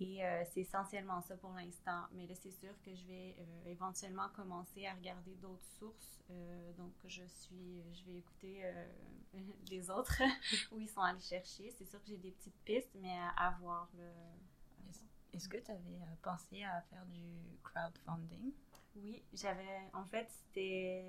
[0.00, 2.06] Et c'est essentiellement ça pour l'instant.
[2.12, 3.36] Mais là, c'est sûr que je vais
[3.66, 6.22] éventuellement commencer à regarder d'autres sources.
[6.78, 8.62] donc, je suis, je vais écouter
[9.70, 10.22] les autres
[10.72, 11.70] où ils sont allés chercher.
[11.70, 13.88] C'est sûr que j'ai des petites pistes, mais à, voir.
[15.32, 18.52] Est-ce que tu avais euh, pensé à faire du crowdfunding?
[18.96, 19.88] Oui, j'avais.
[19.92, 21.04] En fait, c'était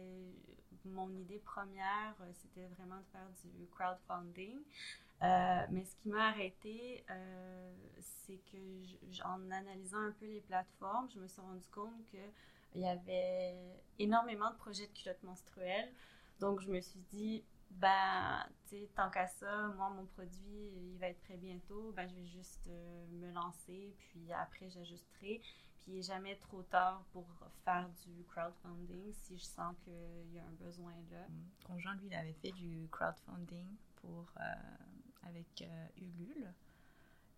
[0.85, 4.59] mon idée première, euh, c'était vraiment de faire du crowdfunding.
[5.23, 7.05] Euh, mais ce qui m'a arrêté,
[7.99, 12.87] c'est que en analysant un peu les plateformes, je me suis rendu compte qu'il y
[12.87, 13.55] avait
[13.99, 15.91] énormément de projets de culottes menstruelles.
[16.39, 20.97] Donc, je me suis dit, ben, tu sais, tant qu'à ça, moi, mon produit, il
[20.97, 25.41] va être très bientôt, ben, je vais juste euh, me lancer, puis après, j'ajusterai.
[25.81, 27.25] Puis il n'est jamais trop tard pour
[27.63, 31.25] faire du crowdfunding si je sens qu'il y a un besoin là.
[31.29, 34.43] Mon conjoint, lui, il avait fait du crowdfunding pour, euh,
[35.23, 36.53] avec euh, Ulule.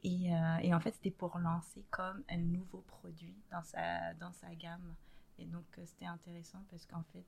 [0.05, 4.53] Et, et, en fait, c'était pour lancer comme un nouveau produit dans sa, dans sa
[4.53, 4.95] gamme.
[5.37, 7.23] Et donc, c'était intéressant parce qu'en fait,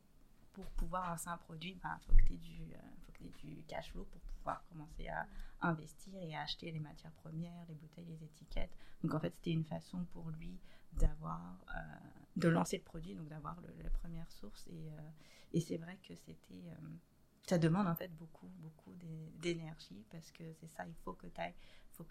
[0.56, 4.06] pour pouvoir lancer un produit, il ben, faut que tu aies, euh, du cash flow
[4.06, 5.28] pour pouvoir commencer à
[5.62, 8.72] investir et à acheter les matières premières, les bouteilles, les étiquettes.
[9.04, 10.58] Donc en fait, c'était une façon pour lui
[10.96, 11.58] d'avoir,
[12.36, 14.68] de lancer le produit, donc d'avoir la première source.
[14.68, 14.90] Et,
[15.54, 16.64] et c'est vrai que c'était
[17.48, 18.94] ça demande en fait beaucoup, beaucoup
[19.40, 21.28] d'énergie parce que c'est ça, il faut que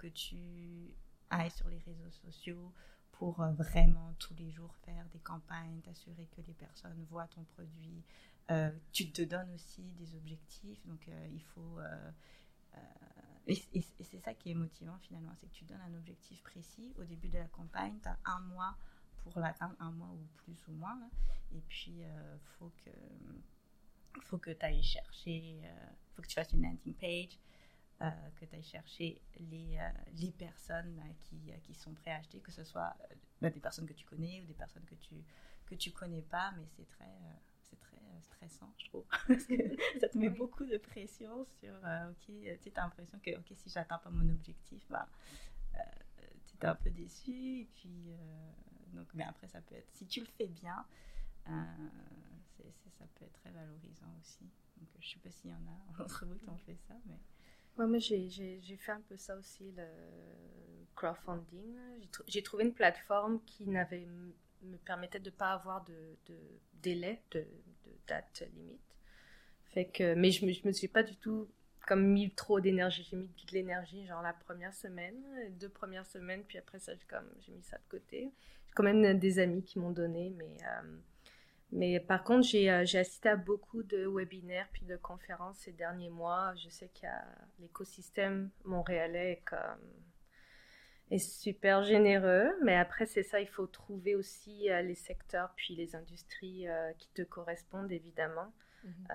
[0.09, 0.95] tu
[1.31, 2.73] ailles sur les réseaux sociaux
[3.13, 7.45] pour euh, vraiment tous les jours faire des campagnes, t'assurer que les personnes voient ton
[7.45, 8.05] produit.
[8.51, 11.79] Euh, tu te donnes aussi des objectifs, donc euh, il faut.
[13.47, 16.93] Et, c'est ça qui est motivant finalement, c'est que tu donnes un objectif précis.
[16.99, 18.77] Au début de la campagne, tu as un mois
[19.23, 20.99] pour l'atteindre, un mois ou plus ou moins.
[21.55, 22.91] et puis, il faut que
[24.23, 27.39] faut que tu ailles chercher, euh, faut que tu fasses une landing page,
[28.03, 32.41] euh, que tu ailles chercher les, euh, les personnes qui, qui sont prêtes à acheter,
[32.41, 32.97] que ce soit
[33.41, 35.15] bah, des personnes que tu connais ou des personnes que tu
[35.67, 37.19] que tu connais pas, mais c'est très
[38.21, 39.55] stressant, je trouve, parce que
[40.01, 43.99] ça te met beaucoup de pression sur, ok, tu as l'impression que, ok, si j'atteins
[43.99, 45.09] pas mon objectif, bah,
[46.47, 48.11] tu es un peu déçu, et puis,
[48.93, 50.85] donc, mais après, ça peut être, si tu le fais bien,
[52.99, 54.45] ça peut être très valorisant aussi.
[54.77, 56.95] Donc, je ne sais pas s'il y en a entre vous qui ont fait ça,
[57.07, 57.19] mais...
[57.77, 59.85] Ouais, moi, j'ai fait un peu ça aussi, le
[60.95, 61.77] crowdfunding.
[62.29, 64.07] J'ai trouvé une plateforme qui n'avait
[64.65, 65.95] me permettait de ne pas avoir de,
[66.75, 67.45] délai, de,
[68.07, 68.81] date limite.
[69.73, 71.49] Fait que, mais je ne me, suis pas du tout
[71.87, 73.07] comme mis trop d'énergie.
[73.09, 75.17] J'ai mis de l'énergie, genre la première semaine,
[75.59, 76.93] deux premières semaines, puis après ça,
[77.41, 78.33] j'ai mis ça de côté.
[78.67, 80.57] J'ai quand même des amis qui m'ont donné, mais...
[80.63, 80.97] Euh,
[81.73, 86.09] mais par contre, euh, j'ai assisté à beaucoup de webinaires puis de conférences ces derniers
[86.09, 86.55] mois.
[86.55, 87.25] Je sais qu'il y a
[87.59, 89.81] l'écosystème montréalais comme,
[91.11, 92.51] est super généreux.
[92.63, 96.93] Mais après, c'est ça, il faut trouver aussi euh, les secteurs puis les industries euh,
[96.99, 98.53] qui te correspondent, évidemment.
[98.85, 99.09] Mhm.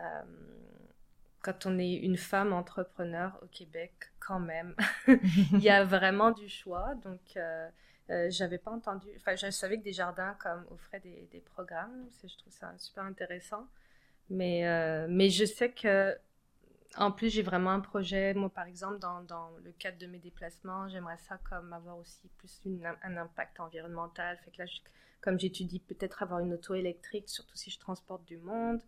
[1.43, 4.75] quand on est une femme entrepreneur au Québec, quand même,
[5.08, 6.95] il y a vraiment du choix.
[7.04, 7.38] Donc,
[8.10, 12.10] euh, j'avais pas entendu, enfin, je savais que des jardins comme offraient des, des programmes,
[12.23, 13.67] je trouve ça super intéressant.
[14.30, 16.17] Mais, euh, mais je sais que,
[16.97, 20.19] en plus, j'ai vraiment un projet, moi, par exemple, dans, dans le cadre de mes
[20.19, 22.62] déplacements, j'aimerais ça comme avoir aussi plus
[23.04, 24.38] un impact environnemental.
[24.43, 24.65] Fait que là,
[25.21, 28.82] comme j'étudie, peut-être avoir une auto électrique, surtout si je transporte du monde.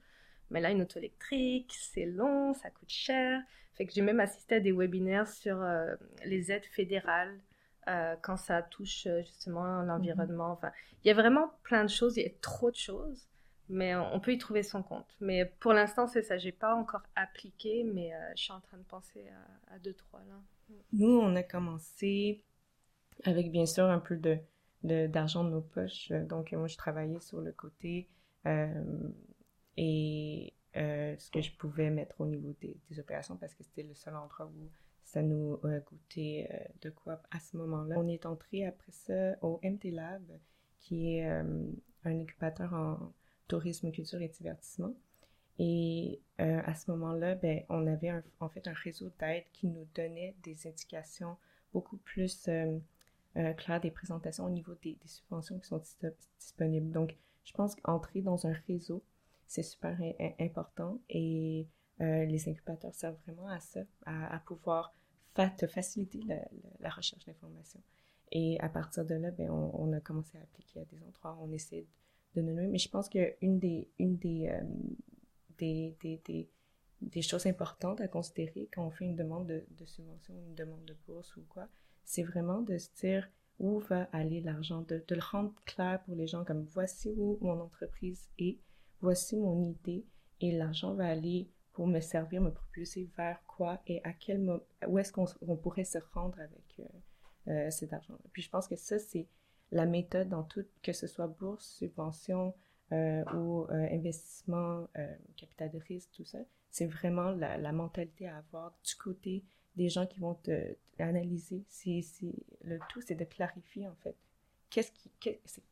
[0.49, 3.41] Mais là, une auto électrique, c'est long, ça coûte cher.
[3.75, 7.39] Fait que j'ai même assisté à des webinaires sur euh, les aides fédérales
[7.87, 10.49] euh, quand ça touche euh, justement l'environnement.
[10.49, 10.53] Mhm.
[10.53, 10.71] Enfin,
[11.03, 13.27] il y a vraiment plein de choses, il y a trop de choses,
[13.71, 15.15] mais on peut y trouver son compte.
[15.19, 16.37] Mais pour l'instant, c'est ça.
[16.37, 19.25] J'ai pas encore appliqué, mais euh, je suis en train de penser
[19.71, 20.39] à, deux trois là.
[20.93, 22.43] Nous, on a commencé
[23.23, 24.37] avec bien sûr un peu de
[24.83, 26.11] d'argent de, nos poches.
[26.11, 28.07] Donc moi, je travaillais sur le côté
[29.77, 33.93] et ce que je pouvais mettre au niveau des, des opérations parce que c'était le
[33.93, 34.69] seul endroit où
[35.11, 37.95] ça nous a goûté euh, de quoi à ce moment-là.
[37.97, 40.23] On est entré après ça au MT Lab,
[40.79, 41.43] qui est euh,
[42.05, 43.13] un incubateur en
[43.47, 44.93] tourisme, culture et divertissement.
[45.59, 49.87] Et euh, à ce moment-là, ben, on avait en fait un réseau d'aide qui nous
[49.93, 51.37] donnait des indications
[51.73, 52.49] beaucoup plus
[53.57, 55.81] claires des présentations au niveau des, subventions qui sont
[56.39, 56.91] disponibles.
[56.91, 59.03] Donc, je pense qu'entrer dans un réseau,
[59.47, 59.97] c'est super
[60.39, 61.67] important et
[61.99, 64.93] les incubateurs servent vraiment à ça, à, pouvoir
[65.57, 66.21] te faciliter
[66.79, 67.81] la, recherche d'informations.
[68.31, 71.37] Et à partir de là, ben, on, a commencé à appliquer à des endroits.
[71.41, 71.87] On essaie de
[72.35, 74.61] nous Mais je pense qu'une des, une des, euh,
[75.57, 76.49] des, des,
[77.01, 80.85] des, choses importantes à considérer quand on fait une demande de, de subvention, une demande
[80.85, 81.67] de bourse ou quoi,
[82.03, 86.15] c'est vraiment de se dire où va aller l'argent, de, de, le rendre clair pour
[86.15, 88.57] les gens comme voici où mon entreprise est,
[89.01, 90.05] voici mon idée
[90.39, 94.63] et l'argent va aller pour me servir, me propulser vers quoi et à quel moment,
[94.87, 96.83] où est-ce qu'on pourrait se rendre avec euh,
[97.47, 98.17] euh, cet argent.
[98.33, 99.27] Puis je pense que ça, c'est
[99.71, 102.53] la méthode dans tout, que ce soit bourse, subvention
[102.91, 104.87] euh, ou investissement,
[105.37, 106.39] capital de risque, tout ça.
[106.69, 109.43] C'est vraiment la, mentalité à avoir du côté
[109.75, 111.63] des gens qui vont te analyser.
[111.69, 112.03] C'est,
[112.63, 114.15] le tout, c'est de clarifier en fait
[114.69, 115.11] qu'est-ce qui,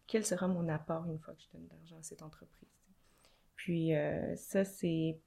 [0.07, 2.69] quel, sera mon apport une fois que je donne de l'argent à cette entreprise.
[3.55, 3.91] Puis
[4.35, 5.19] ça, c'est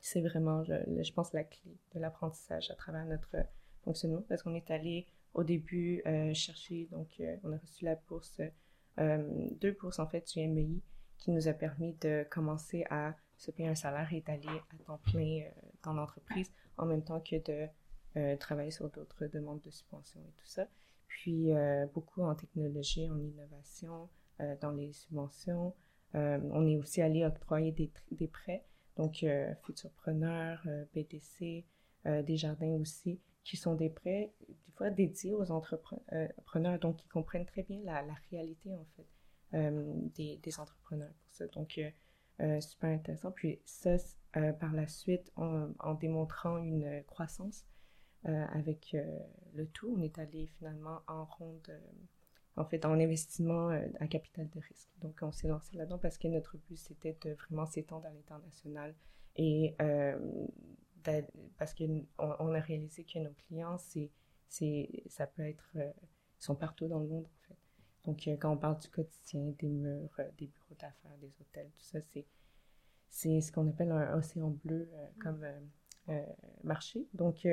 [0.00, 3.36] c'est vraiment, je, pense, la clé de l'apprentissage à travers notre
[3.84, 7.96] fonctionnement parce qu'on est allé au début euh, chercher, donc euh, on a reçu la
[7.96, 8.40] bourse,
[8.98, 10.82] euh, deux bourses en fait du MBI
[11.18, 15.00] qui nous a permis de commencer à se payer un salaire et d'aller à temps
[15.10, 15.44] plein
[15.82, 20.46] dans l'entreprise en même temps que de travailler sur d'autres demandes de subventions et tout
[20.46, 20.66] ça.
[21.06, 21.50] Puis
[21.94, 24.08] beaucoup en technologie, en innovation,
[24.60, 25.74] dans les subventions.
[26.14, 28.64] on est aussi allé octroyer des, des prêts
[29.00, 29.24] donc,
[29.62, 31.64] Futurpreneur, euh, BTC,
[32.04, 37.08] euh, des jardins aussi, qui sont des prêts, des fois dédiés aux entrepreneurs, donc qui
[37.08, 39.06] comprennent très bien la, réalité, en fait,
[40.14, 41.46] des, des, entrepreneurs pour ça.
[41.48, 41.80] Donc,
[42.60, 43.30] super intéressant.
[43.32, 43.96] Puis ça,
[44.32, 47.64] par la suite, en, démontrant une croissance
[48.24, 48.96] avec
[49.54, 51.70] le tout, on est allé finalement en ronde
[52.56, 54.88] en fait, en investissement euh, à capital de risque.
[55.00, 58.94] Donc, on s'est lancé là-dedans parce que notre but, c'était de vraiment s'étendre à l'international
[59.36, 60.18] et euh,
[61.58, 64.10] parce qu'on on a réalisé que nos clients, c'est,
[64.48, 65.90] c'est, ça peut être, euh,
[66.40, 67.56] ils sont partout dans le monde, en fait.
[68.04, 72.00] Donc, quand on parle du quotidien, des murs, des bureaux d'affaires, des hôtels, tout ça,
[72.00, 72.26] c'est,
[73.10, 74.88] c'est ce qu'on appelle un océan bleu
[75.22, 75.46] comme
[76.64, 77.06] marché.
[77.12, 77.46] Donc,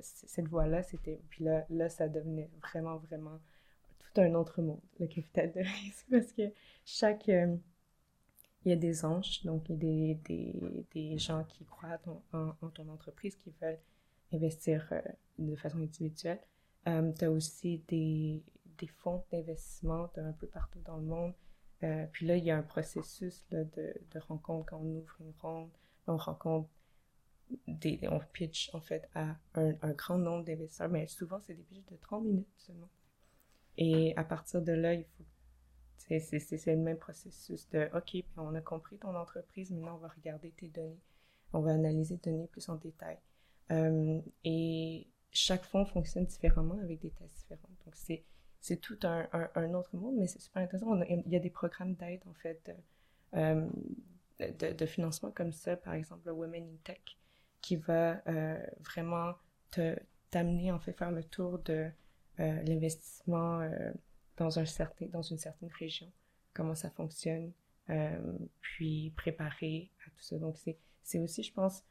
[0.00, 3.40] cette voie-là, c'était, puis là, là, ça devenait vraiment, vraiment
[4.16, 6.52] un autre monde, le capital de risque, parce que
[6.84, 7.30] chaque...
[8.64, 11.64] Euh, il y a des anges, donc il y a des, des, des gens qui
[11.64, 12.00] croient
[12.32, 13.80] en, ton entreprise, qui veulent
[14.32, 15.00] investir euh,
[15.38, 16.40] de façon individuelle.
[16.88, 18.42] Euh, tu as aussi des,
[18.78, 21.34] des fonds d'investissement un peu partout dans le monde.
[22.12, 25.70] puis là, il y a un processus de, de, rencontre quand on ouvre une ronde.
[26.06, 26.68] On rencontre
[27.68, 31.62] des, on pitch en fait à un, un grand nombre d'investisseurs, mais souvent c'est des
[31.62, 32.88] pitches de 30 minutes seulement.
[33.76, 35.24] Et à partir de là, il faut.
[35.96, 40.50] C'est le même processus de OK, on a compris ton entreprise, maintenant on va regarder
[40.50, 41.00] tes données.
[41.52, 43.18] On va analyser tes données plus en détail.
[43.70, 47.68] Euh, et chaque fonds fonctionne différemment avec des tests différents.
[47.84, 51.00] Donc c'est tout un, un, autre monde, mais c'est super intéressant.
[51.02, 52.74] il y a des programmes d'aide, en fait,
[53.34, 53.68] euh,
[54.38, 57.00] de, de, financement comme ça, par exemple, le Women in Tech,
[57.60, 59.34] qui va euh, vraiment
[60.30, 61.90] t'amener, en fait, faire le tour de
[62.40, 63.68] euh, l'investissement
[64.36, 66.10] dans, un certain, dans une certaine région,
[66.52, 67.52] comment ça fonctionne,
[67.90, 70.38] euh, puis préparer à tout ça.
[70.38, 70.56] Donc,
[71.02, 71.82] c'est aussi, je pense,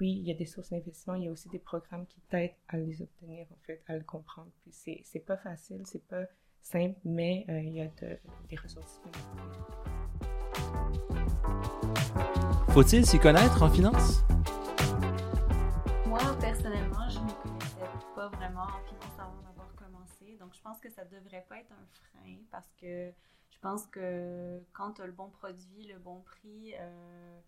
[0.00, 2.52] oui, il y a des sources d'investissement, il y a aussi des programmes qui t'aident
[2.68, 4.50] à les obtenir, en fait, à le comprendre.
[4.62, 6.26] Puis c'est pas facile, c'est pas
[6.62, 7.88] simple, mais il y a
[8.48, 9.00] des ressources
[12.68, 14.22] Faut-il s'y connaître en finance?
[20.48, 23.12] Donc, je pense que ça devrait pas être un frein parce que
[23.50, 27.40] je pense que quand tu as le bon produit, le bon prix, euh,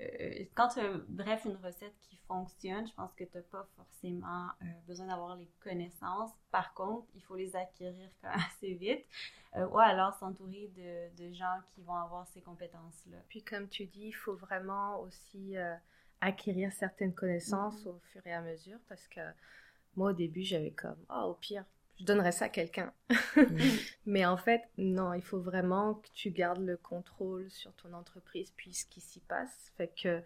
[0.00, 3.64] euh, quand tu as, bref, une recette qui fonctionne, je pense que tu n'as pas
[3.76, 6.32] forcément euh, besoin d'avoir les connaissances.
[6.50, 9.06] Par contre, il faut les acquérir quand même assez vite.
[9.54, 13.18] ou alors s'entourer de, de, gens qui vont avoir ces compétences-là.
[13.28, 15.54] Puis comme tu dis, il faut vraiment aussi
[16.20, 17.90] acquérir certaines connaissances mm-hmm.
[17.90, 19.20] au fur et à mesure parce que
[19.94, 21.64] moi au début j'avais comme, oh, au pire,
[21.98, 22.92] je donnerais ça à quelqu'un.
[24.06, 28.52] Mais en fait, non, il faut vraiment que tu gardes le contrôle sur ton entreprise
[28.56, 29.72] puis ce qui s'y passe.
[29.76, 30.22] Fait que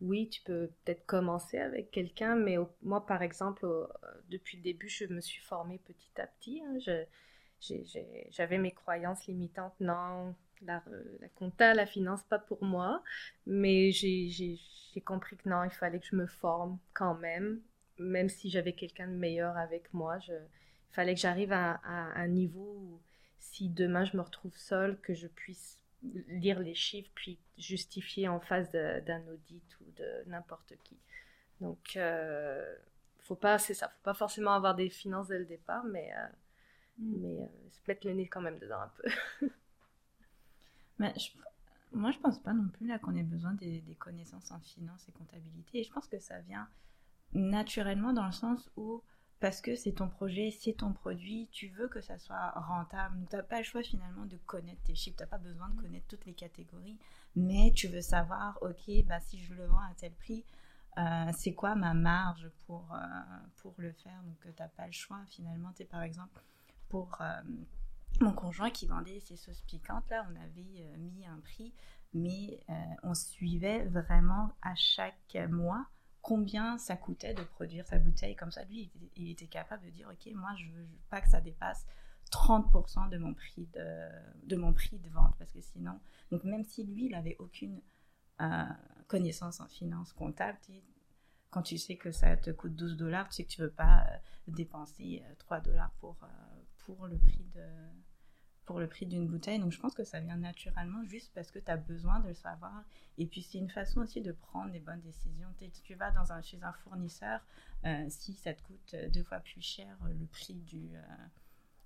[0.00, 3.66] oui, tu peux peut-être commencer avec quelqu'un, mais moi, par exemple,
[4.28, 6.62] depuis le début, je me suis formée petit à petit.
[6.62, 6.76] Hein.
[8.30, 9.74] J'avais mes croyances limitantes.
[9.80, 10.82] Non, la,
[11.20, 13.02] la, compta, la finance, pas pour moi.
[13.46, 14.60] Mais j'ai
[15.04, 17.60] compris que non, il fallait que je me forme quand même.
[17.98, 20.34] Même si j'avais quelqu'un de meilleur avec moi, je,
[20.92, 23.00] fallait que j'arrive à, un niveau où
[23.38, 25.78] si demain je me retrouve seule, que je puisse
[26.28, 30.96] lire les chiffres puis justifier en face d'un audit ou de n'importe qui.
[31.60, 32.76] Donc, euh,
[33.20, 36.26] faut pas, c'est ça, faut pas forcément avoir des finances dès le départ, mais, euh,
[36.98, 37.20] mm.
[37.20, 39.48] mais euh, se mettre le nez quand même dedans un peu.
[40.98, 41.14] mais
[41.92, 45.08] moi, je pense pas non plus là qu'on ait besoin des, des, connaissances en finance
[45.08, 45.80] et comptabilité.
[45.80, 46.68] Et je pense que ça vient
[47.32, 49.02] naturellement dans le sens où
[49.40, 53.18] parce que c'est ton projet, c'est ton produit, tu veux que ça soit rentable.
[53.18, 55.68] Donc, tu n'as pas le choix finalement de connaître tes chiffres, tu n'as pas besoin
[55.68, 55.82] de mm.
[55.82, 56.98] connaître toutes les catégories,
[57.34, 60.44] mais tu veux savoir, ok, bah, si je le vends à tel prix,
[60.98, 62.98] euh, c'est quoi ma marge pour, euh,
[63.56, 64.22] pour le faire?
[64.22, 65.72] Donc, tu n'as pas le choix finalement.
[65.74, 66.42] Tu par exemple,
[66.88, 67.42] pour euh,
[68.20, 71.74] mon conjoint qui vendait ses sauces piquantes, là, on avait mis un prix,
[72.14, 72.58] mais
[73.02, 75.86] on suivait vraiment à chaque mois
[76.26, 78.34] combien ça coûtait de produire sa bouteille.
[78.34, 81.40] Comme ça, lui, il était, capable de dire, OK, moi, je veux pas que ça
[81.40, 81.86] dépasse
[82.32, 84.08] 30% de mon prix de,
[84.48, 86.00] de mon prix de vente parce que sinon
[86.32, 87.80] donc même si lui il avait aucune
[88.40, 88.64] euh,
[89.06, 90.58] connaissance en finance comptable
[91.50, 94.00] quand tu sais que ça te coûte 12 dollars tu sais que tu veux pas
[94.00, 94.16] euh,
[94.48, 96.16] dépenser 3 euh, dollars pour
[96.78, 97.62] pour le prix de
[98.66, 99.58] pour le prix d'une bouteille.
[99.58, 102.34] Donc je pense que ça vient naturellement juste parce que tu as besoin de le
[102.34, 102.84] savoir.
[103.16, 105.48] Et puis c'est une façon aussi de prendre des bonnes décisions.
[105.82, 107.40] Tu vas dans un, chez un fournisseur,
[107.84, 111.02] euh, si ça te coûte deux fois plus cher euh, le prix du, euh,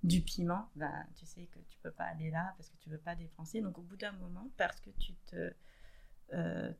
[0.03, 2.97] du piment, ben, tu sais que tu peux pas aller là parce que tu veux
[2.97, 3.61] pas dépenser.
[3.61, 5.53] Donc au bout d'un moment, parce que tu te...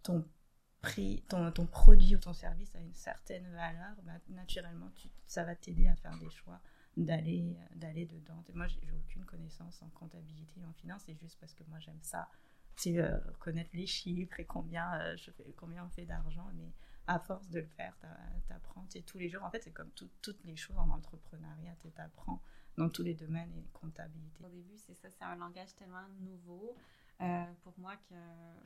[0.04, 0.26] ton
[0.82, 5.44] prix, ton, ton produit ou ton service a une certaine valeur, bah, naturellement, tu, ça
[5.44, 6.60] va t'aider à faire des choix
[6.98, 8.44] d'aller d'aller dedans.
[8.54, 12.02] Moi, j'ai aucune connaissance en comptabilité et en finance, c'est juste parce que moi, j'aime
[12.02, 12.30] ça.
[12.76, 16.72] C'est euh, connaître les chiffres et combien, euh, je fais, combien on fait d'argent, mais
[17.08, 17.94] à force de le faire,
[18.48, 18.86] t'apprends.
[19.06, 22.42] tous les jours, en fait, c'est comme toutes les choses en entrepreneuriat, t'apprends
[22.78, 24.46] dans tous les domaines et comptabilité.
[24.46, 26.76] Au début, c'est ça, c'est un langage tellement nouveau.
[27.22, 28.16] Euh, pour moi que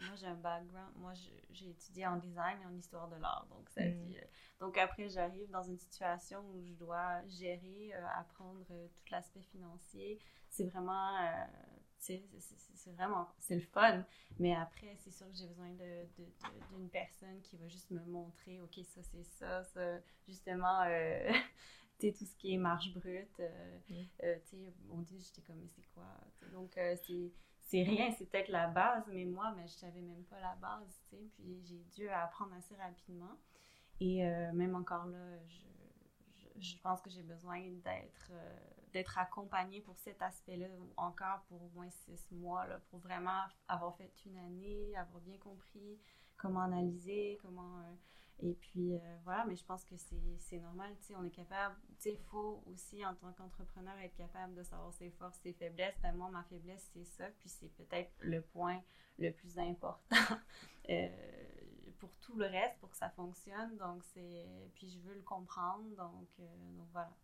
[0.05, 1.13] moi j'ai un background moi
[1.51, 4.05] j'ai étudié en design et en histoire de l'art donc ça mm.
[4.05, 4.21] dit, euh,
[4.61, 10.19] donc après j'arrive dans une situation où je dois gérer euh, apprendre tout l'aspect financier
[10.47, 11.17] c'est vraiment
[11.97, 12.23] c'est
[12.93, 14.05] vraiment c'est le fun
[14.39, 16.05] mais après c'est sûr que j'ai besoin de
[16.71, 19.97] d'une personne qui va juste me montrer ok ça c'est ça ça
[20.29, 20.83] justement
[21.99, 23.41] tout ce qui est marge brute
[23.89, 24.05] mm.
[24.19, 26.05] tu sais on dit j'étais comme mais c'est quoi
[26.53, 27.33] donc c'est
[27.65, 31.01] c'est rien, c'est peut-être la base, mais moi, mais je savais même pas la base,
[31.09, 33.37] tu sais, puis j'ai dû apprendre assez rapidement.
[33.99, 38.57] Et euh, même encore là, je, je, pense que j'ai besoin d'être euh,
[38.93, 43.95] d'être accompagnée pour cet aspect-là, encore pour au moins six mois, là, pour vraiment avoir
[43.97, 45.99] fait une année, avoir bien compris
[46.37, 47.79] comment analyser, comment...
[47.79, 47.95] Euh,
[48.39, 51.75] et puis euh, voilà, mais je pense que c'est normal, tu sais, on est capable,
[51.87, 55.53] tu sais, il faut aussi en tant qu'entrepreneur être capable de savoir ses forces, ses
[55.53, 55.95] faiblesses.
[56.01, 58.81] Ben, moi, ma faiblesse, c'est ça, puis c'est peut-être le point
[59.17, 59.97] le plus important
[60.89, 61.07] euh,
[61.97, 63.77] pour tout le reste, pour que ça fonctionne.
[63.77, 67.15] Donc, c'est, puis je veux le comprendre, donc, euh, donc voilà.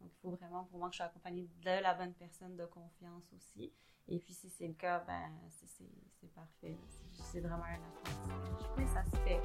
[0.00, 2.64] Donc, il faut vraiment pour moi que je sois accompagnée de la bonne personne de
[2.64, 3.72] confiance aussi.
[4.12, 6.76] Et puis, si c'est le cas, ben, c'est parfait.
[7.12, 8.68] C'est vraiment un apprentissage.
[8.76, 9.40] Mais ça se fait.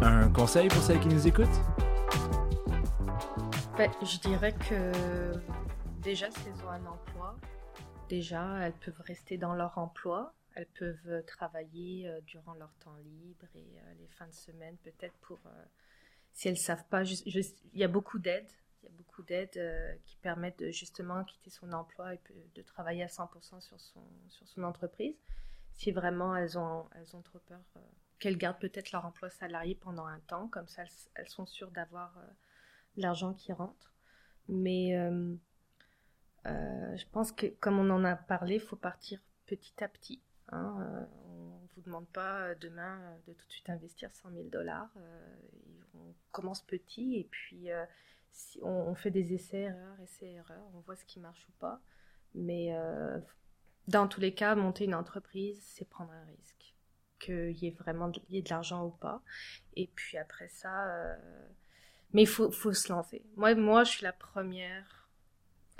[0.00, 1.48] Un conseil pour celles qui nous écoutent?
[3.76, 5.32] Ben, je dirais que
[6.00, 7.36] déjà, si elles ont un emploi,
[8.08, 10.32] déjà, elles peuvent rester dans leur emploi.
[10.54, 15.14] Elles peuvent travailler euh, durant leur temps libre et euh, les fins de semaine, peut-être
[15.22, 15.64] pour euh,
[16.32, 18.50] si elles ne savent pas, il y a beaucoup d'aides.
[18.82, 22.20] Il y a beaucoup d'aides euh, qui permettent de justement quitter son emploi et
[22.54, 25.14] de travailler à 100% sur son, sur son entreprise.
[25.74, 27.80] Si vraiment elles ont, elles ont trop peur, euh,
[28.18, 32.16] qu'elles gardent peut-être leur emploi salarié pendant un temps, comme ça elles, sont sûres d'avoir
[32.18, 32.22] euh,
[32.96, 33.92] l'argent qui rentre.
[34.48, 34.96] Mais
[36.44, 40.20] je pense que comme on en a parlé, il faut partir petit à petit.
[40.48, 44.90] Hein, on ne vous demande pas demain de tout de suite investir 100 000 dollars
[45.94, 47.68] on commence petit et puis
[48.32, 51.80] si on, fait des essais, erreurs, essais, erreurs, on voit ce qui marche ou pas.
[52.34, 53.18] Mais euh,
[53.88, 56.74] dans tous les cas, monter une entreprise, c'est prendre un risque.
[57.18, 59.22] Qu'il y ait vraiment de, de l'argent ou pas.
[59.76, 61.16] Et puis après ça, euh,
[62.12, 63.22] mais il faut, faut se lancer.
[63.36, 65.00] Moi, moi, je suis la première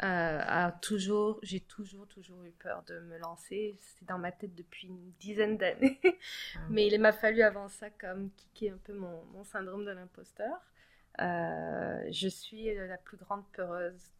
[0.03, 3.77] euh, toujours, j'ai toujours, toujours eu peur de me lancer.
[3.81, 6.01] C'est dans ma tête depuis une dizaine d'années.
[6.05, 9.91] Ah Mais il m'a fallu avant ça comme kicker un peu mon, mon syndrome de
[9.91, 10.59] l'imposteur.
[11.21, 14.11] Euh, je suis la plus grande peureuse.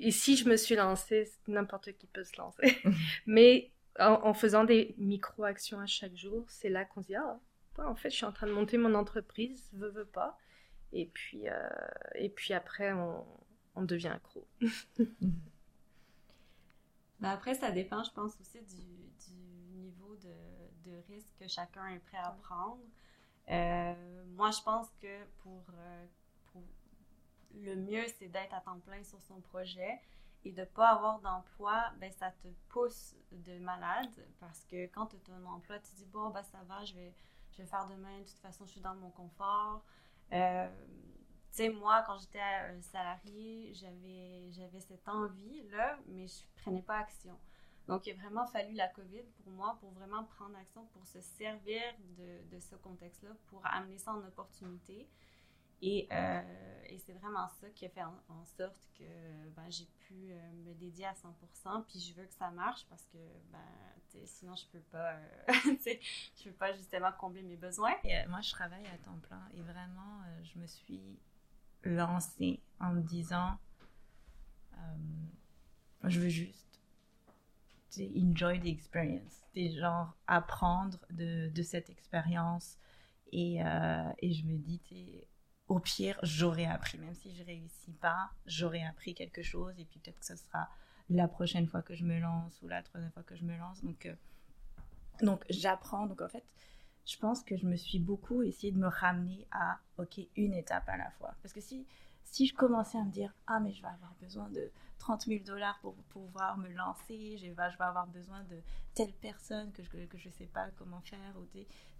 [0.00, 2.76] Et si je me suis lancée, n'importe qui peut se lancer.
[3.26, 7.38] Mais en, faisant des micro-actions à chaque jour, c'est là qu'on se dit, ah,
[7.78, 10.38] en fait, je suis en train de monter mon entreprise, veux, veux pas.
[10.92, 11.68] Et puis, euh,
[12.14, 13.24] et puis après, on,
[13.74, 14.46] on devient accro.
[17.20, 18.82] Ben, après, ça dépend, je pense, aussi du,
[19.74, 22.82] niveau de, risque que chacun est prêt à prendre.
[23.50, 26.06] Euh, moi, je pense que pour, euh,
[26.46, 26.62] pour
[27.54, 30.00] le mieux, c'est d'être à temps plein sur son projet
[30.44, 35.06] et de ne pas avoir d'emploi, ben, ça te pousse de malade parce que quand
[35.06, 37.14] tu as un emploi, tu dis, bon, ben, ça va, je vais,
[37.52, 39.84] je vais faire demain, de toute façon, je suis dans mon confort.
[40.32, 40.68] Euh,
[41.50, 46.98] tu sais, moi, quand j'étais un salarié, j'avais, j'avais cette envie-là, mais je prenais pas
[46.98, 47.38] action.
[47.88, 51.20] Donc, il a vraiment fallu la COVID pour moi, pour vraiment prendre action, pour se
[51.20, 51.82] servir
[52.18, 55.08] de, ce contexte-là, pour amener ça en opportunité.
[55.82, 56.42] Et, euh,
[56.98, 59.04] c'est vraiment ça qui a fait en, sorte que
[59.54, 61.84] ben, j'ai pu euh, me dédier à 100%.
[61.84, 63.18] Puis je veux que ça marche parce que
[63.52, 65.74] ben, sinon je peux pas, euh,
[66.44, 67.94] peux pas justement combler mes besoins.
[68.28, 71.20] moi, je travaille à temps plein et vraiment, je me suis
[71.84, 73.58] lancé en me disant
[76.04, 76.65] je veux juste
[78.00, 82.78] enjoy the experience, genre apprendre de, de cette expérience.
[83.32, 84.80] Et, euh, et, je me dis
[85.68, 86.98] au pire j'aurais appris.
[86.98, 89.74] Même si je réussis pas j'aurais appris quelque chose.
[89.78, 90.68] Et puis peut-être que ce sera
[91.10, 93.82] la prochaine fois que je me lance ou la troisième fois que je me lance.
[93.82, 94.14] Donc euh,
[95.22, 96.06] donc j'apprends.
[96.06, 96.44] Donc en fait
[97.06, 100.88] je pense que je me suis beaucoup essayé de me ramener à, ok, une étape
[100.88, 101.34] à la fois.
[101.40, 101.86] Parce que si,
[102.26, 105.44] si je commençais à me dire, ah, mais je vais avoir besoin de 30 000
[105.44, 108.60] dollars pour pouvoir me lancer, je vais, avoir besoin de
[108.94, 111.20] telle personne que je ne sais pas comment faire.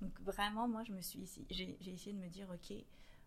[0.00, 2.76] Donc vraiment, moi, je me suis j'ai essayé de me dire, ok,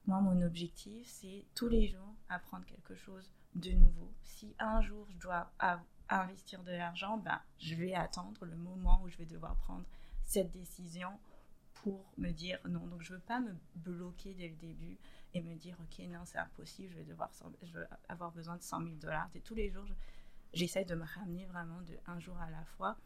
[0.06, 4.12] moi, mon objectif, c'est tous les jours apprendre quelque chose de nouveau.
[4.22, 5.52] Si un jour je dois
[6.10, 9.86] investir de l'argent, ben, je vais attendre le moment où je vais devoir prendre
[10.26, 11.12] cette décision
[11.76, 12.86] pour me dire non.
[12.88, 14.98] Donc je veux pas me bloquer dès le début
[15.34, 18.64] et me dire ok non c'est impossible, je vais devoir je vais avoir besoin de
[18.64, 19.30] 100 000 dollars.
[19.36, 19.86] Et tous les jours
[20.54, 22.98] j'essaie de me ramener vraiment de un jour à la fois.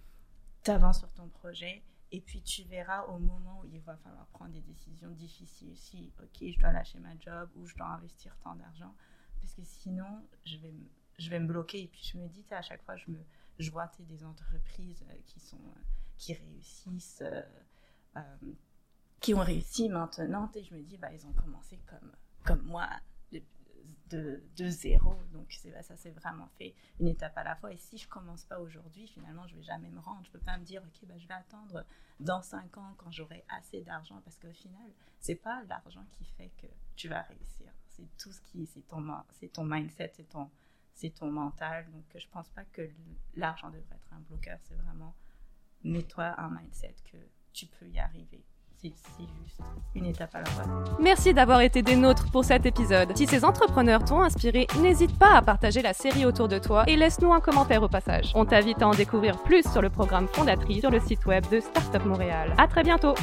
[0.64, 4.28] Tu avances sur ton projet et puis tu verras au moment où il va falloir
[4.28, 8.38] prendre des décisions difficiles si ok je dois lâcher ma job ou je dois investir
[8.44, 8.96] tant d'argent
[9.42, 10.74] parce que sinon je vais
[11.18, 13.18] je vais me bloquer et puis je me dis à chaque fois je me
[13.60, 15.82] je vois des entreprises euh, qui sont euh,
[16.18, 17.42] qui réussissent euh,
[19.24, 20.52] qui ont réussi maintenant.
[20.54, 22.12] Et je me dis, bah, ils ont commencé comme,
[22.44, 22.90] comme moi,
[24.10, 25.16] de, de, zéro.
[25.32, 27.72] Donc, bah, ça s'est vraiment fait une étape à la fois.
[27.72, 30.24] Et si je commence pas aujourd'hui, finalement, je vais jamais me rendre.
[30.26, 31.86] Je peux pas me dire, OK, bah, je vais attendre
[32.20, 34.22] dans cinq ans quand j'aurai assez d'argent.
[34.26, 36.68] Parce qu'au final, c'est pas l'argent qui fait que
[36.98, 37.72] tu vas réussir.
[37.88, 39.08] C'est tout ce qui, c'est ton,
[39.40, 40.50] c'est ton mindset, c'est ton,
[41.16, 41.90] ton mental.
[41.92, 42.90] Donc, je pense pas que
[43.36, 44.60] l'argent devrait être un bloqueur.
[44.64, 45.16] C'est vraiment,
[45.86, 47.18] mets-toi un mindset que
[47.54, 48.44] tu peux y arriver.
[48.84, 49.62] C'est juste
[49.96, 50.64] une étape à la fois.
[51.00, 53.16] Merci d'avoir été des nôtres pour cet épisode.
[53.16, 56.98] Si ces entrepreneurs t'ont inspiré, n'hésite pas à partager la série autour de toi et
[56.98, 58.34] laisse-nous un commentaire au passage.
[58.36, 61.62] On t'invite à en découvrir plus sur le programme fondatrice sur le site web de
[61.62, 62.54] Startup Montréal.
[62.58, 63.16] À très bientôt!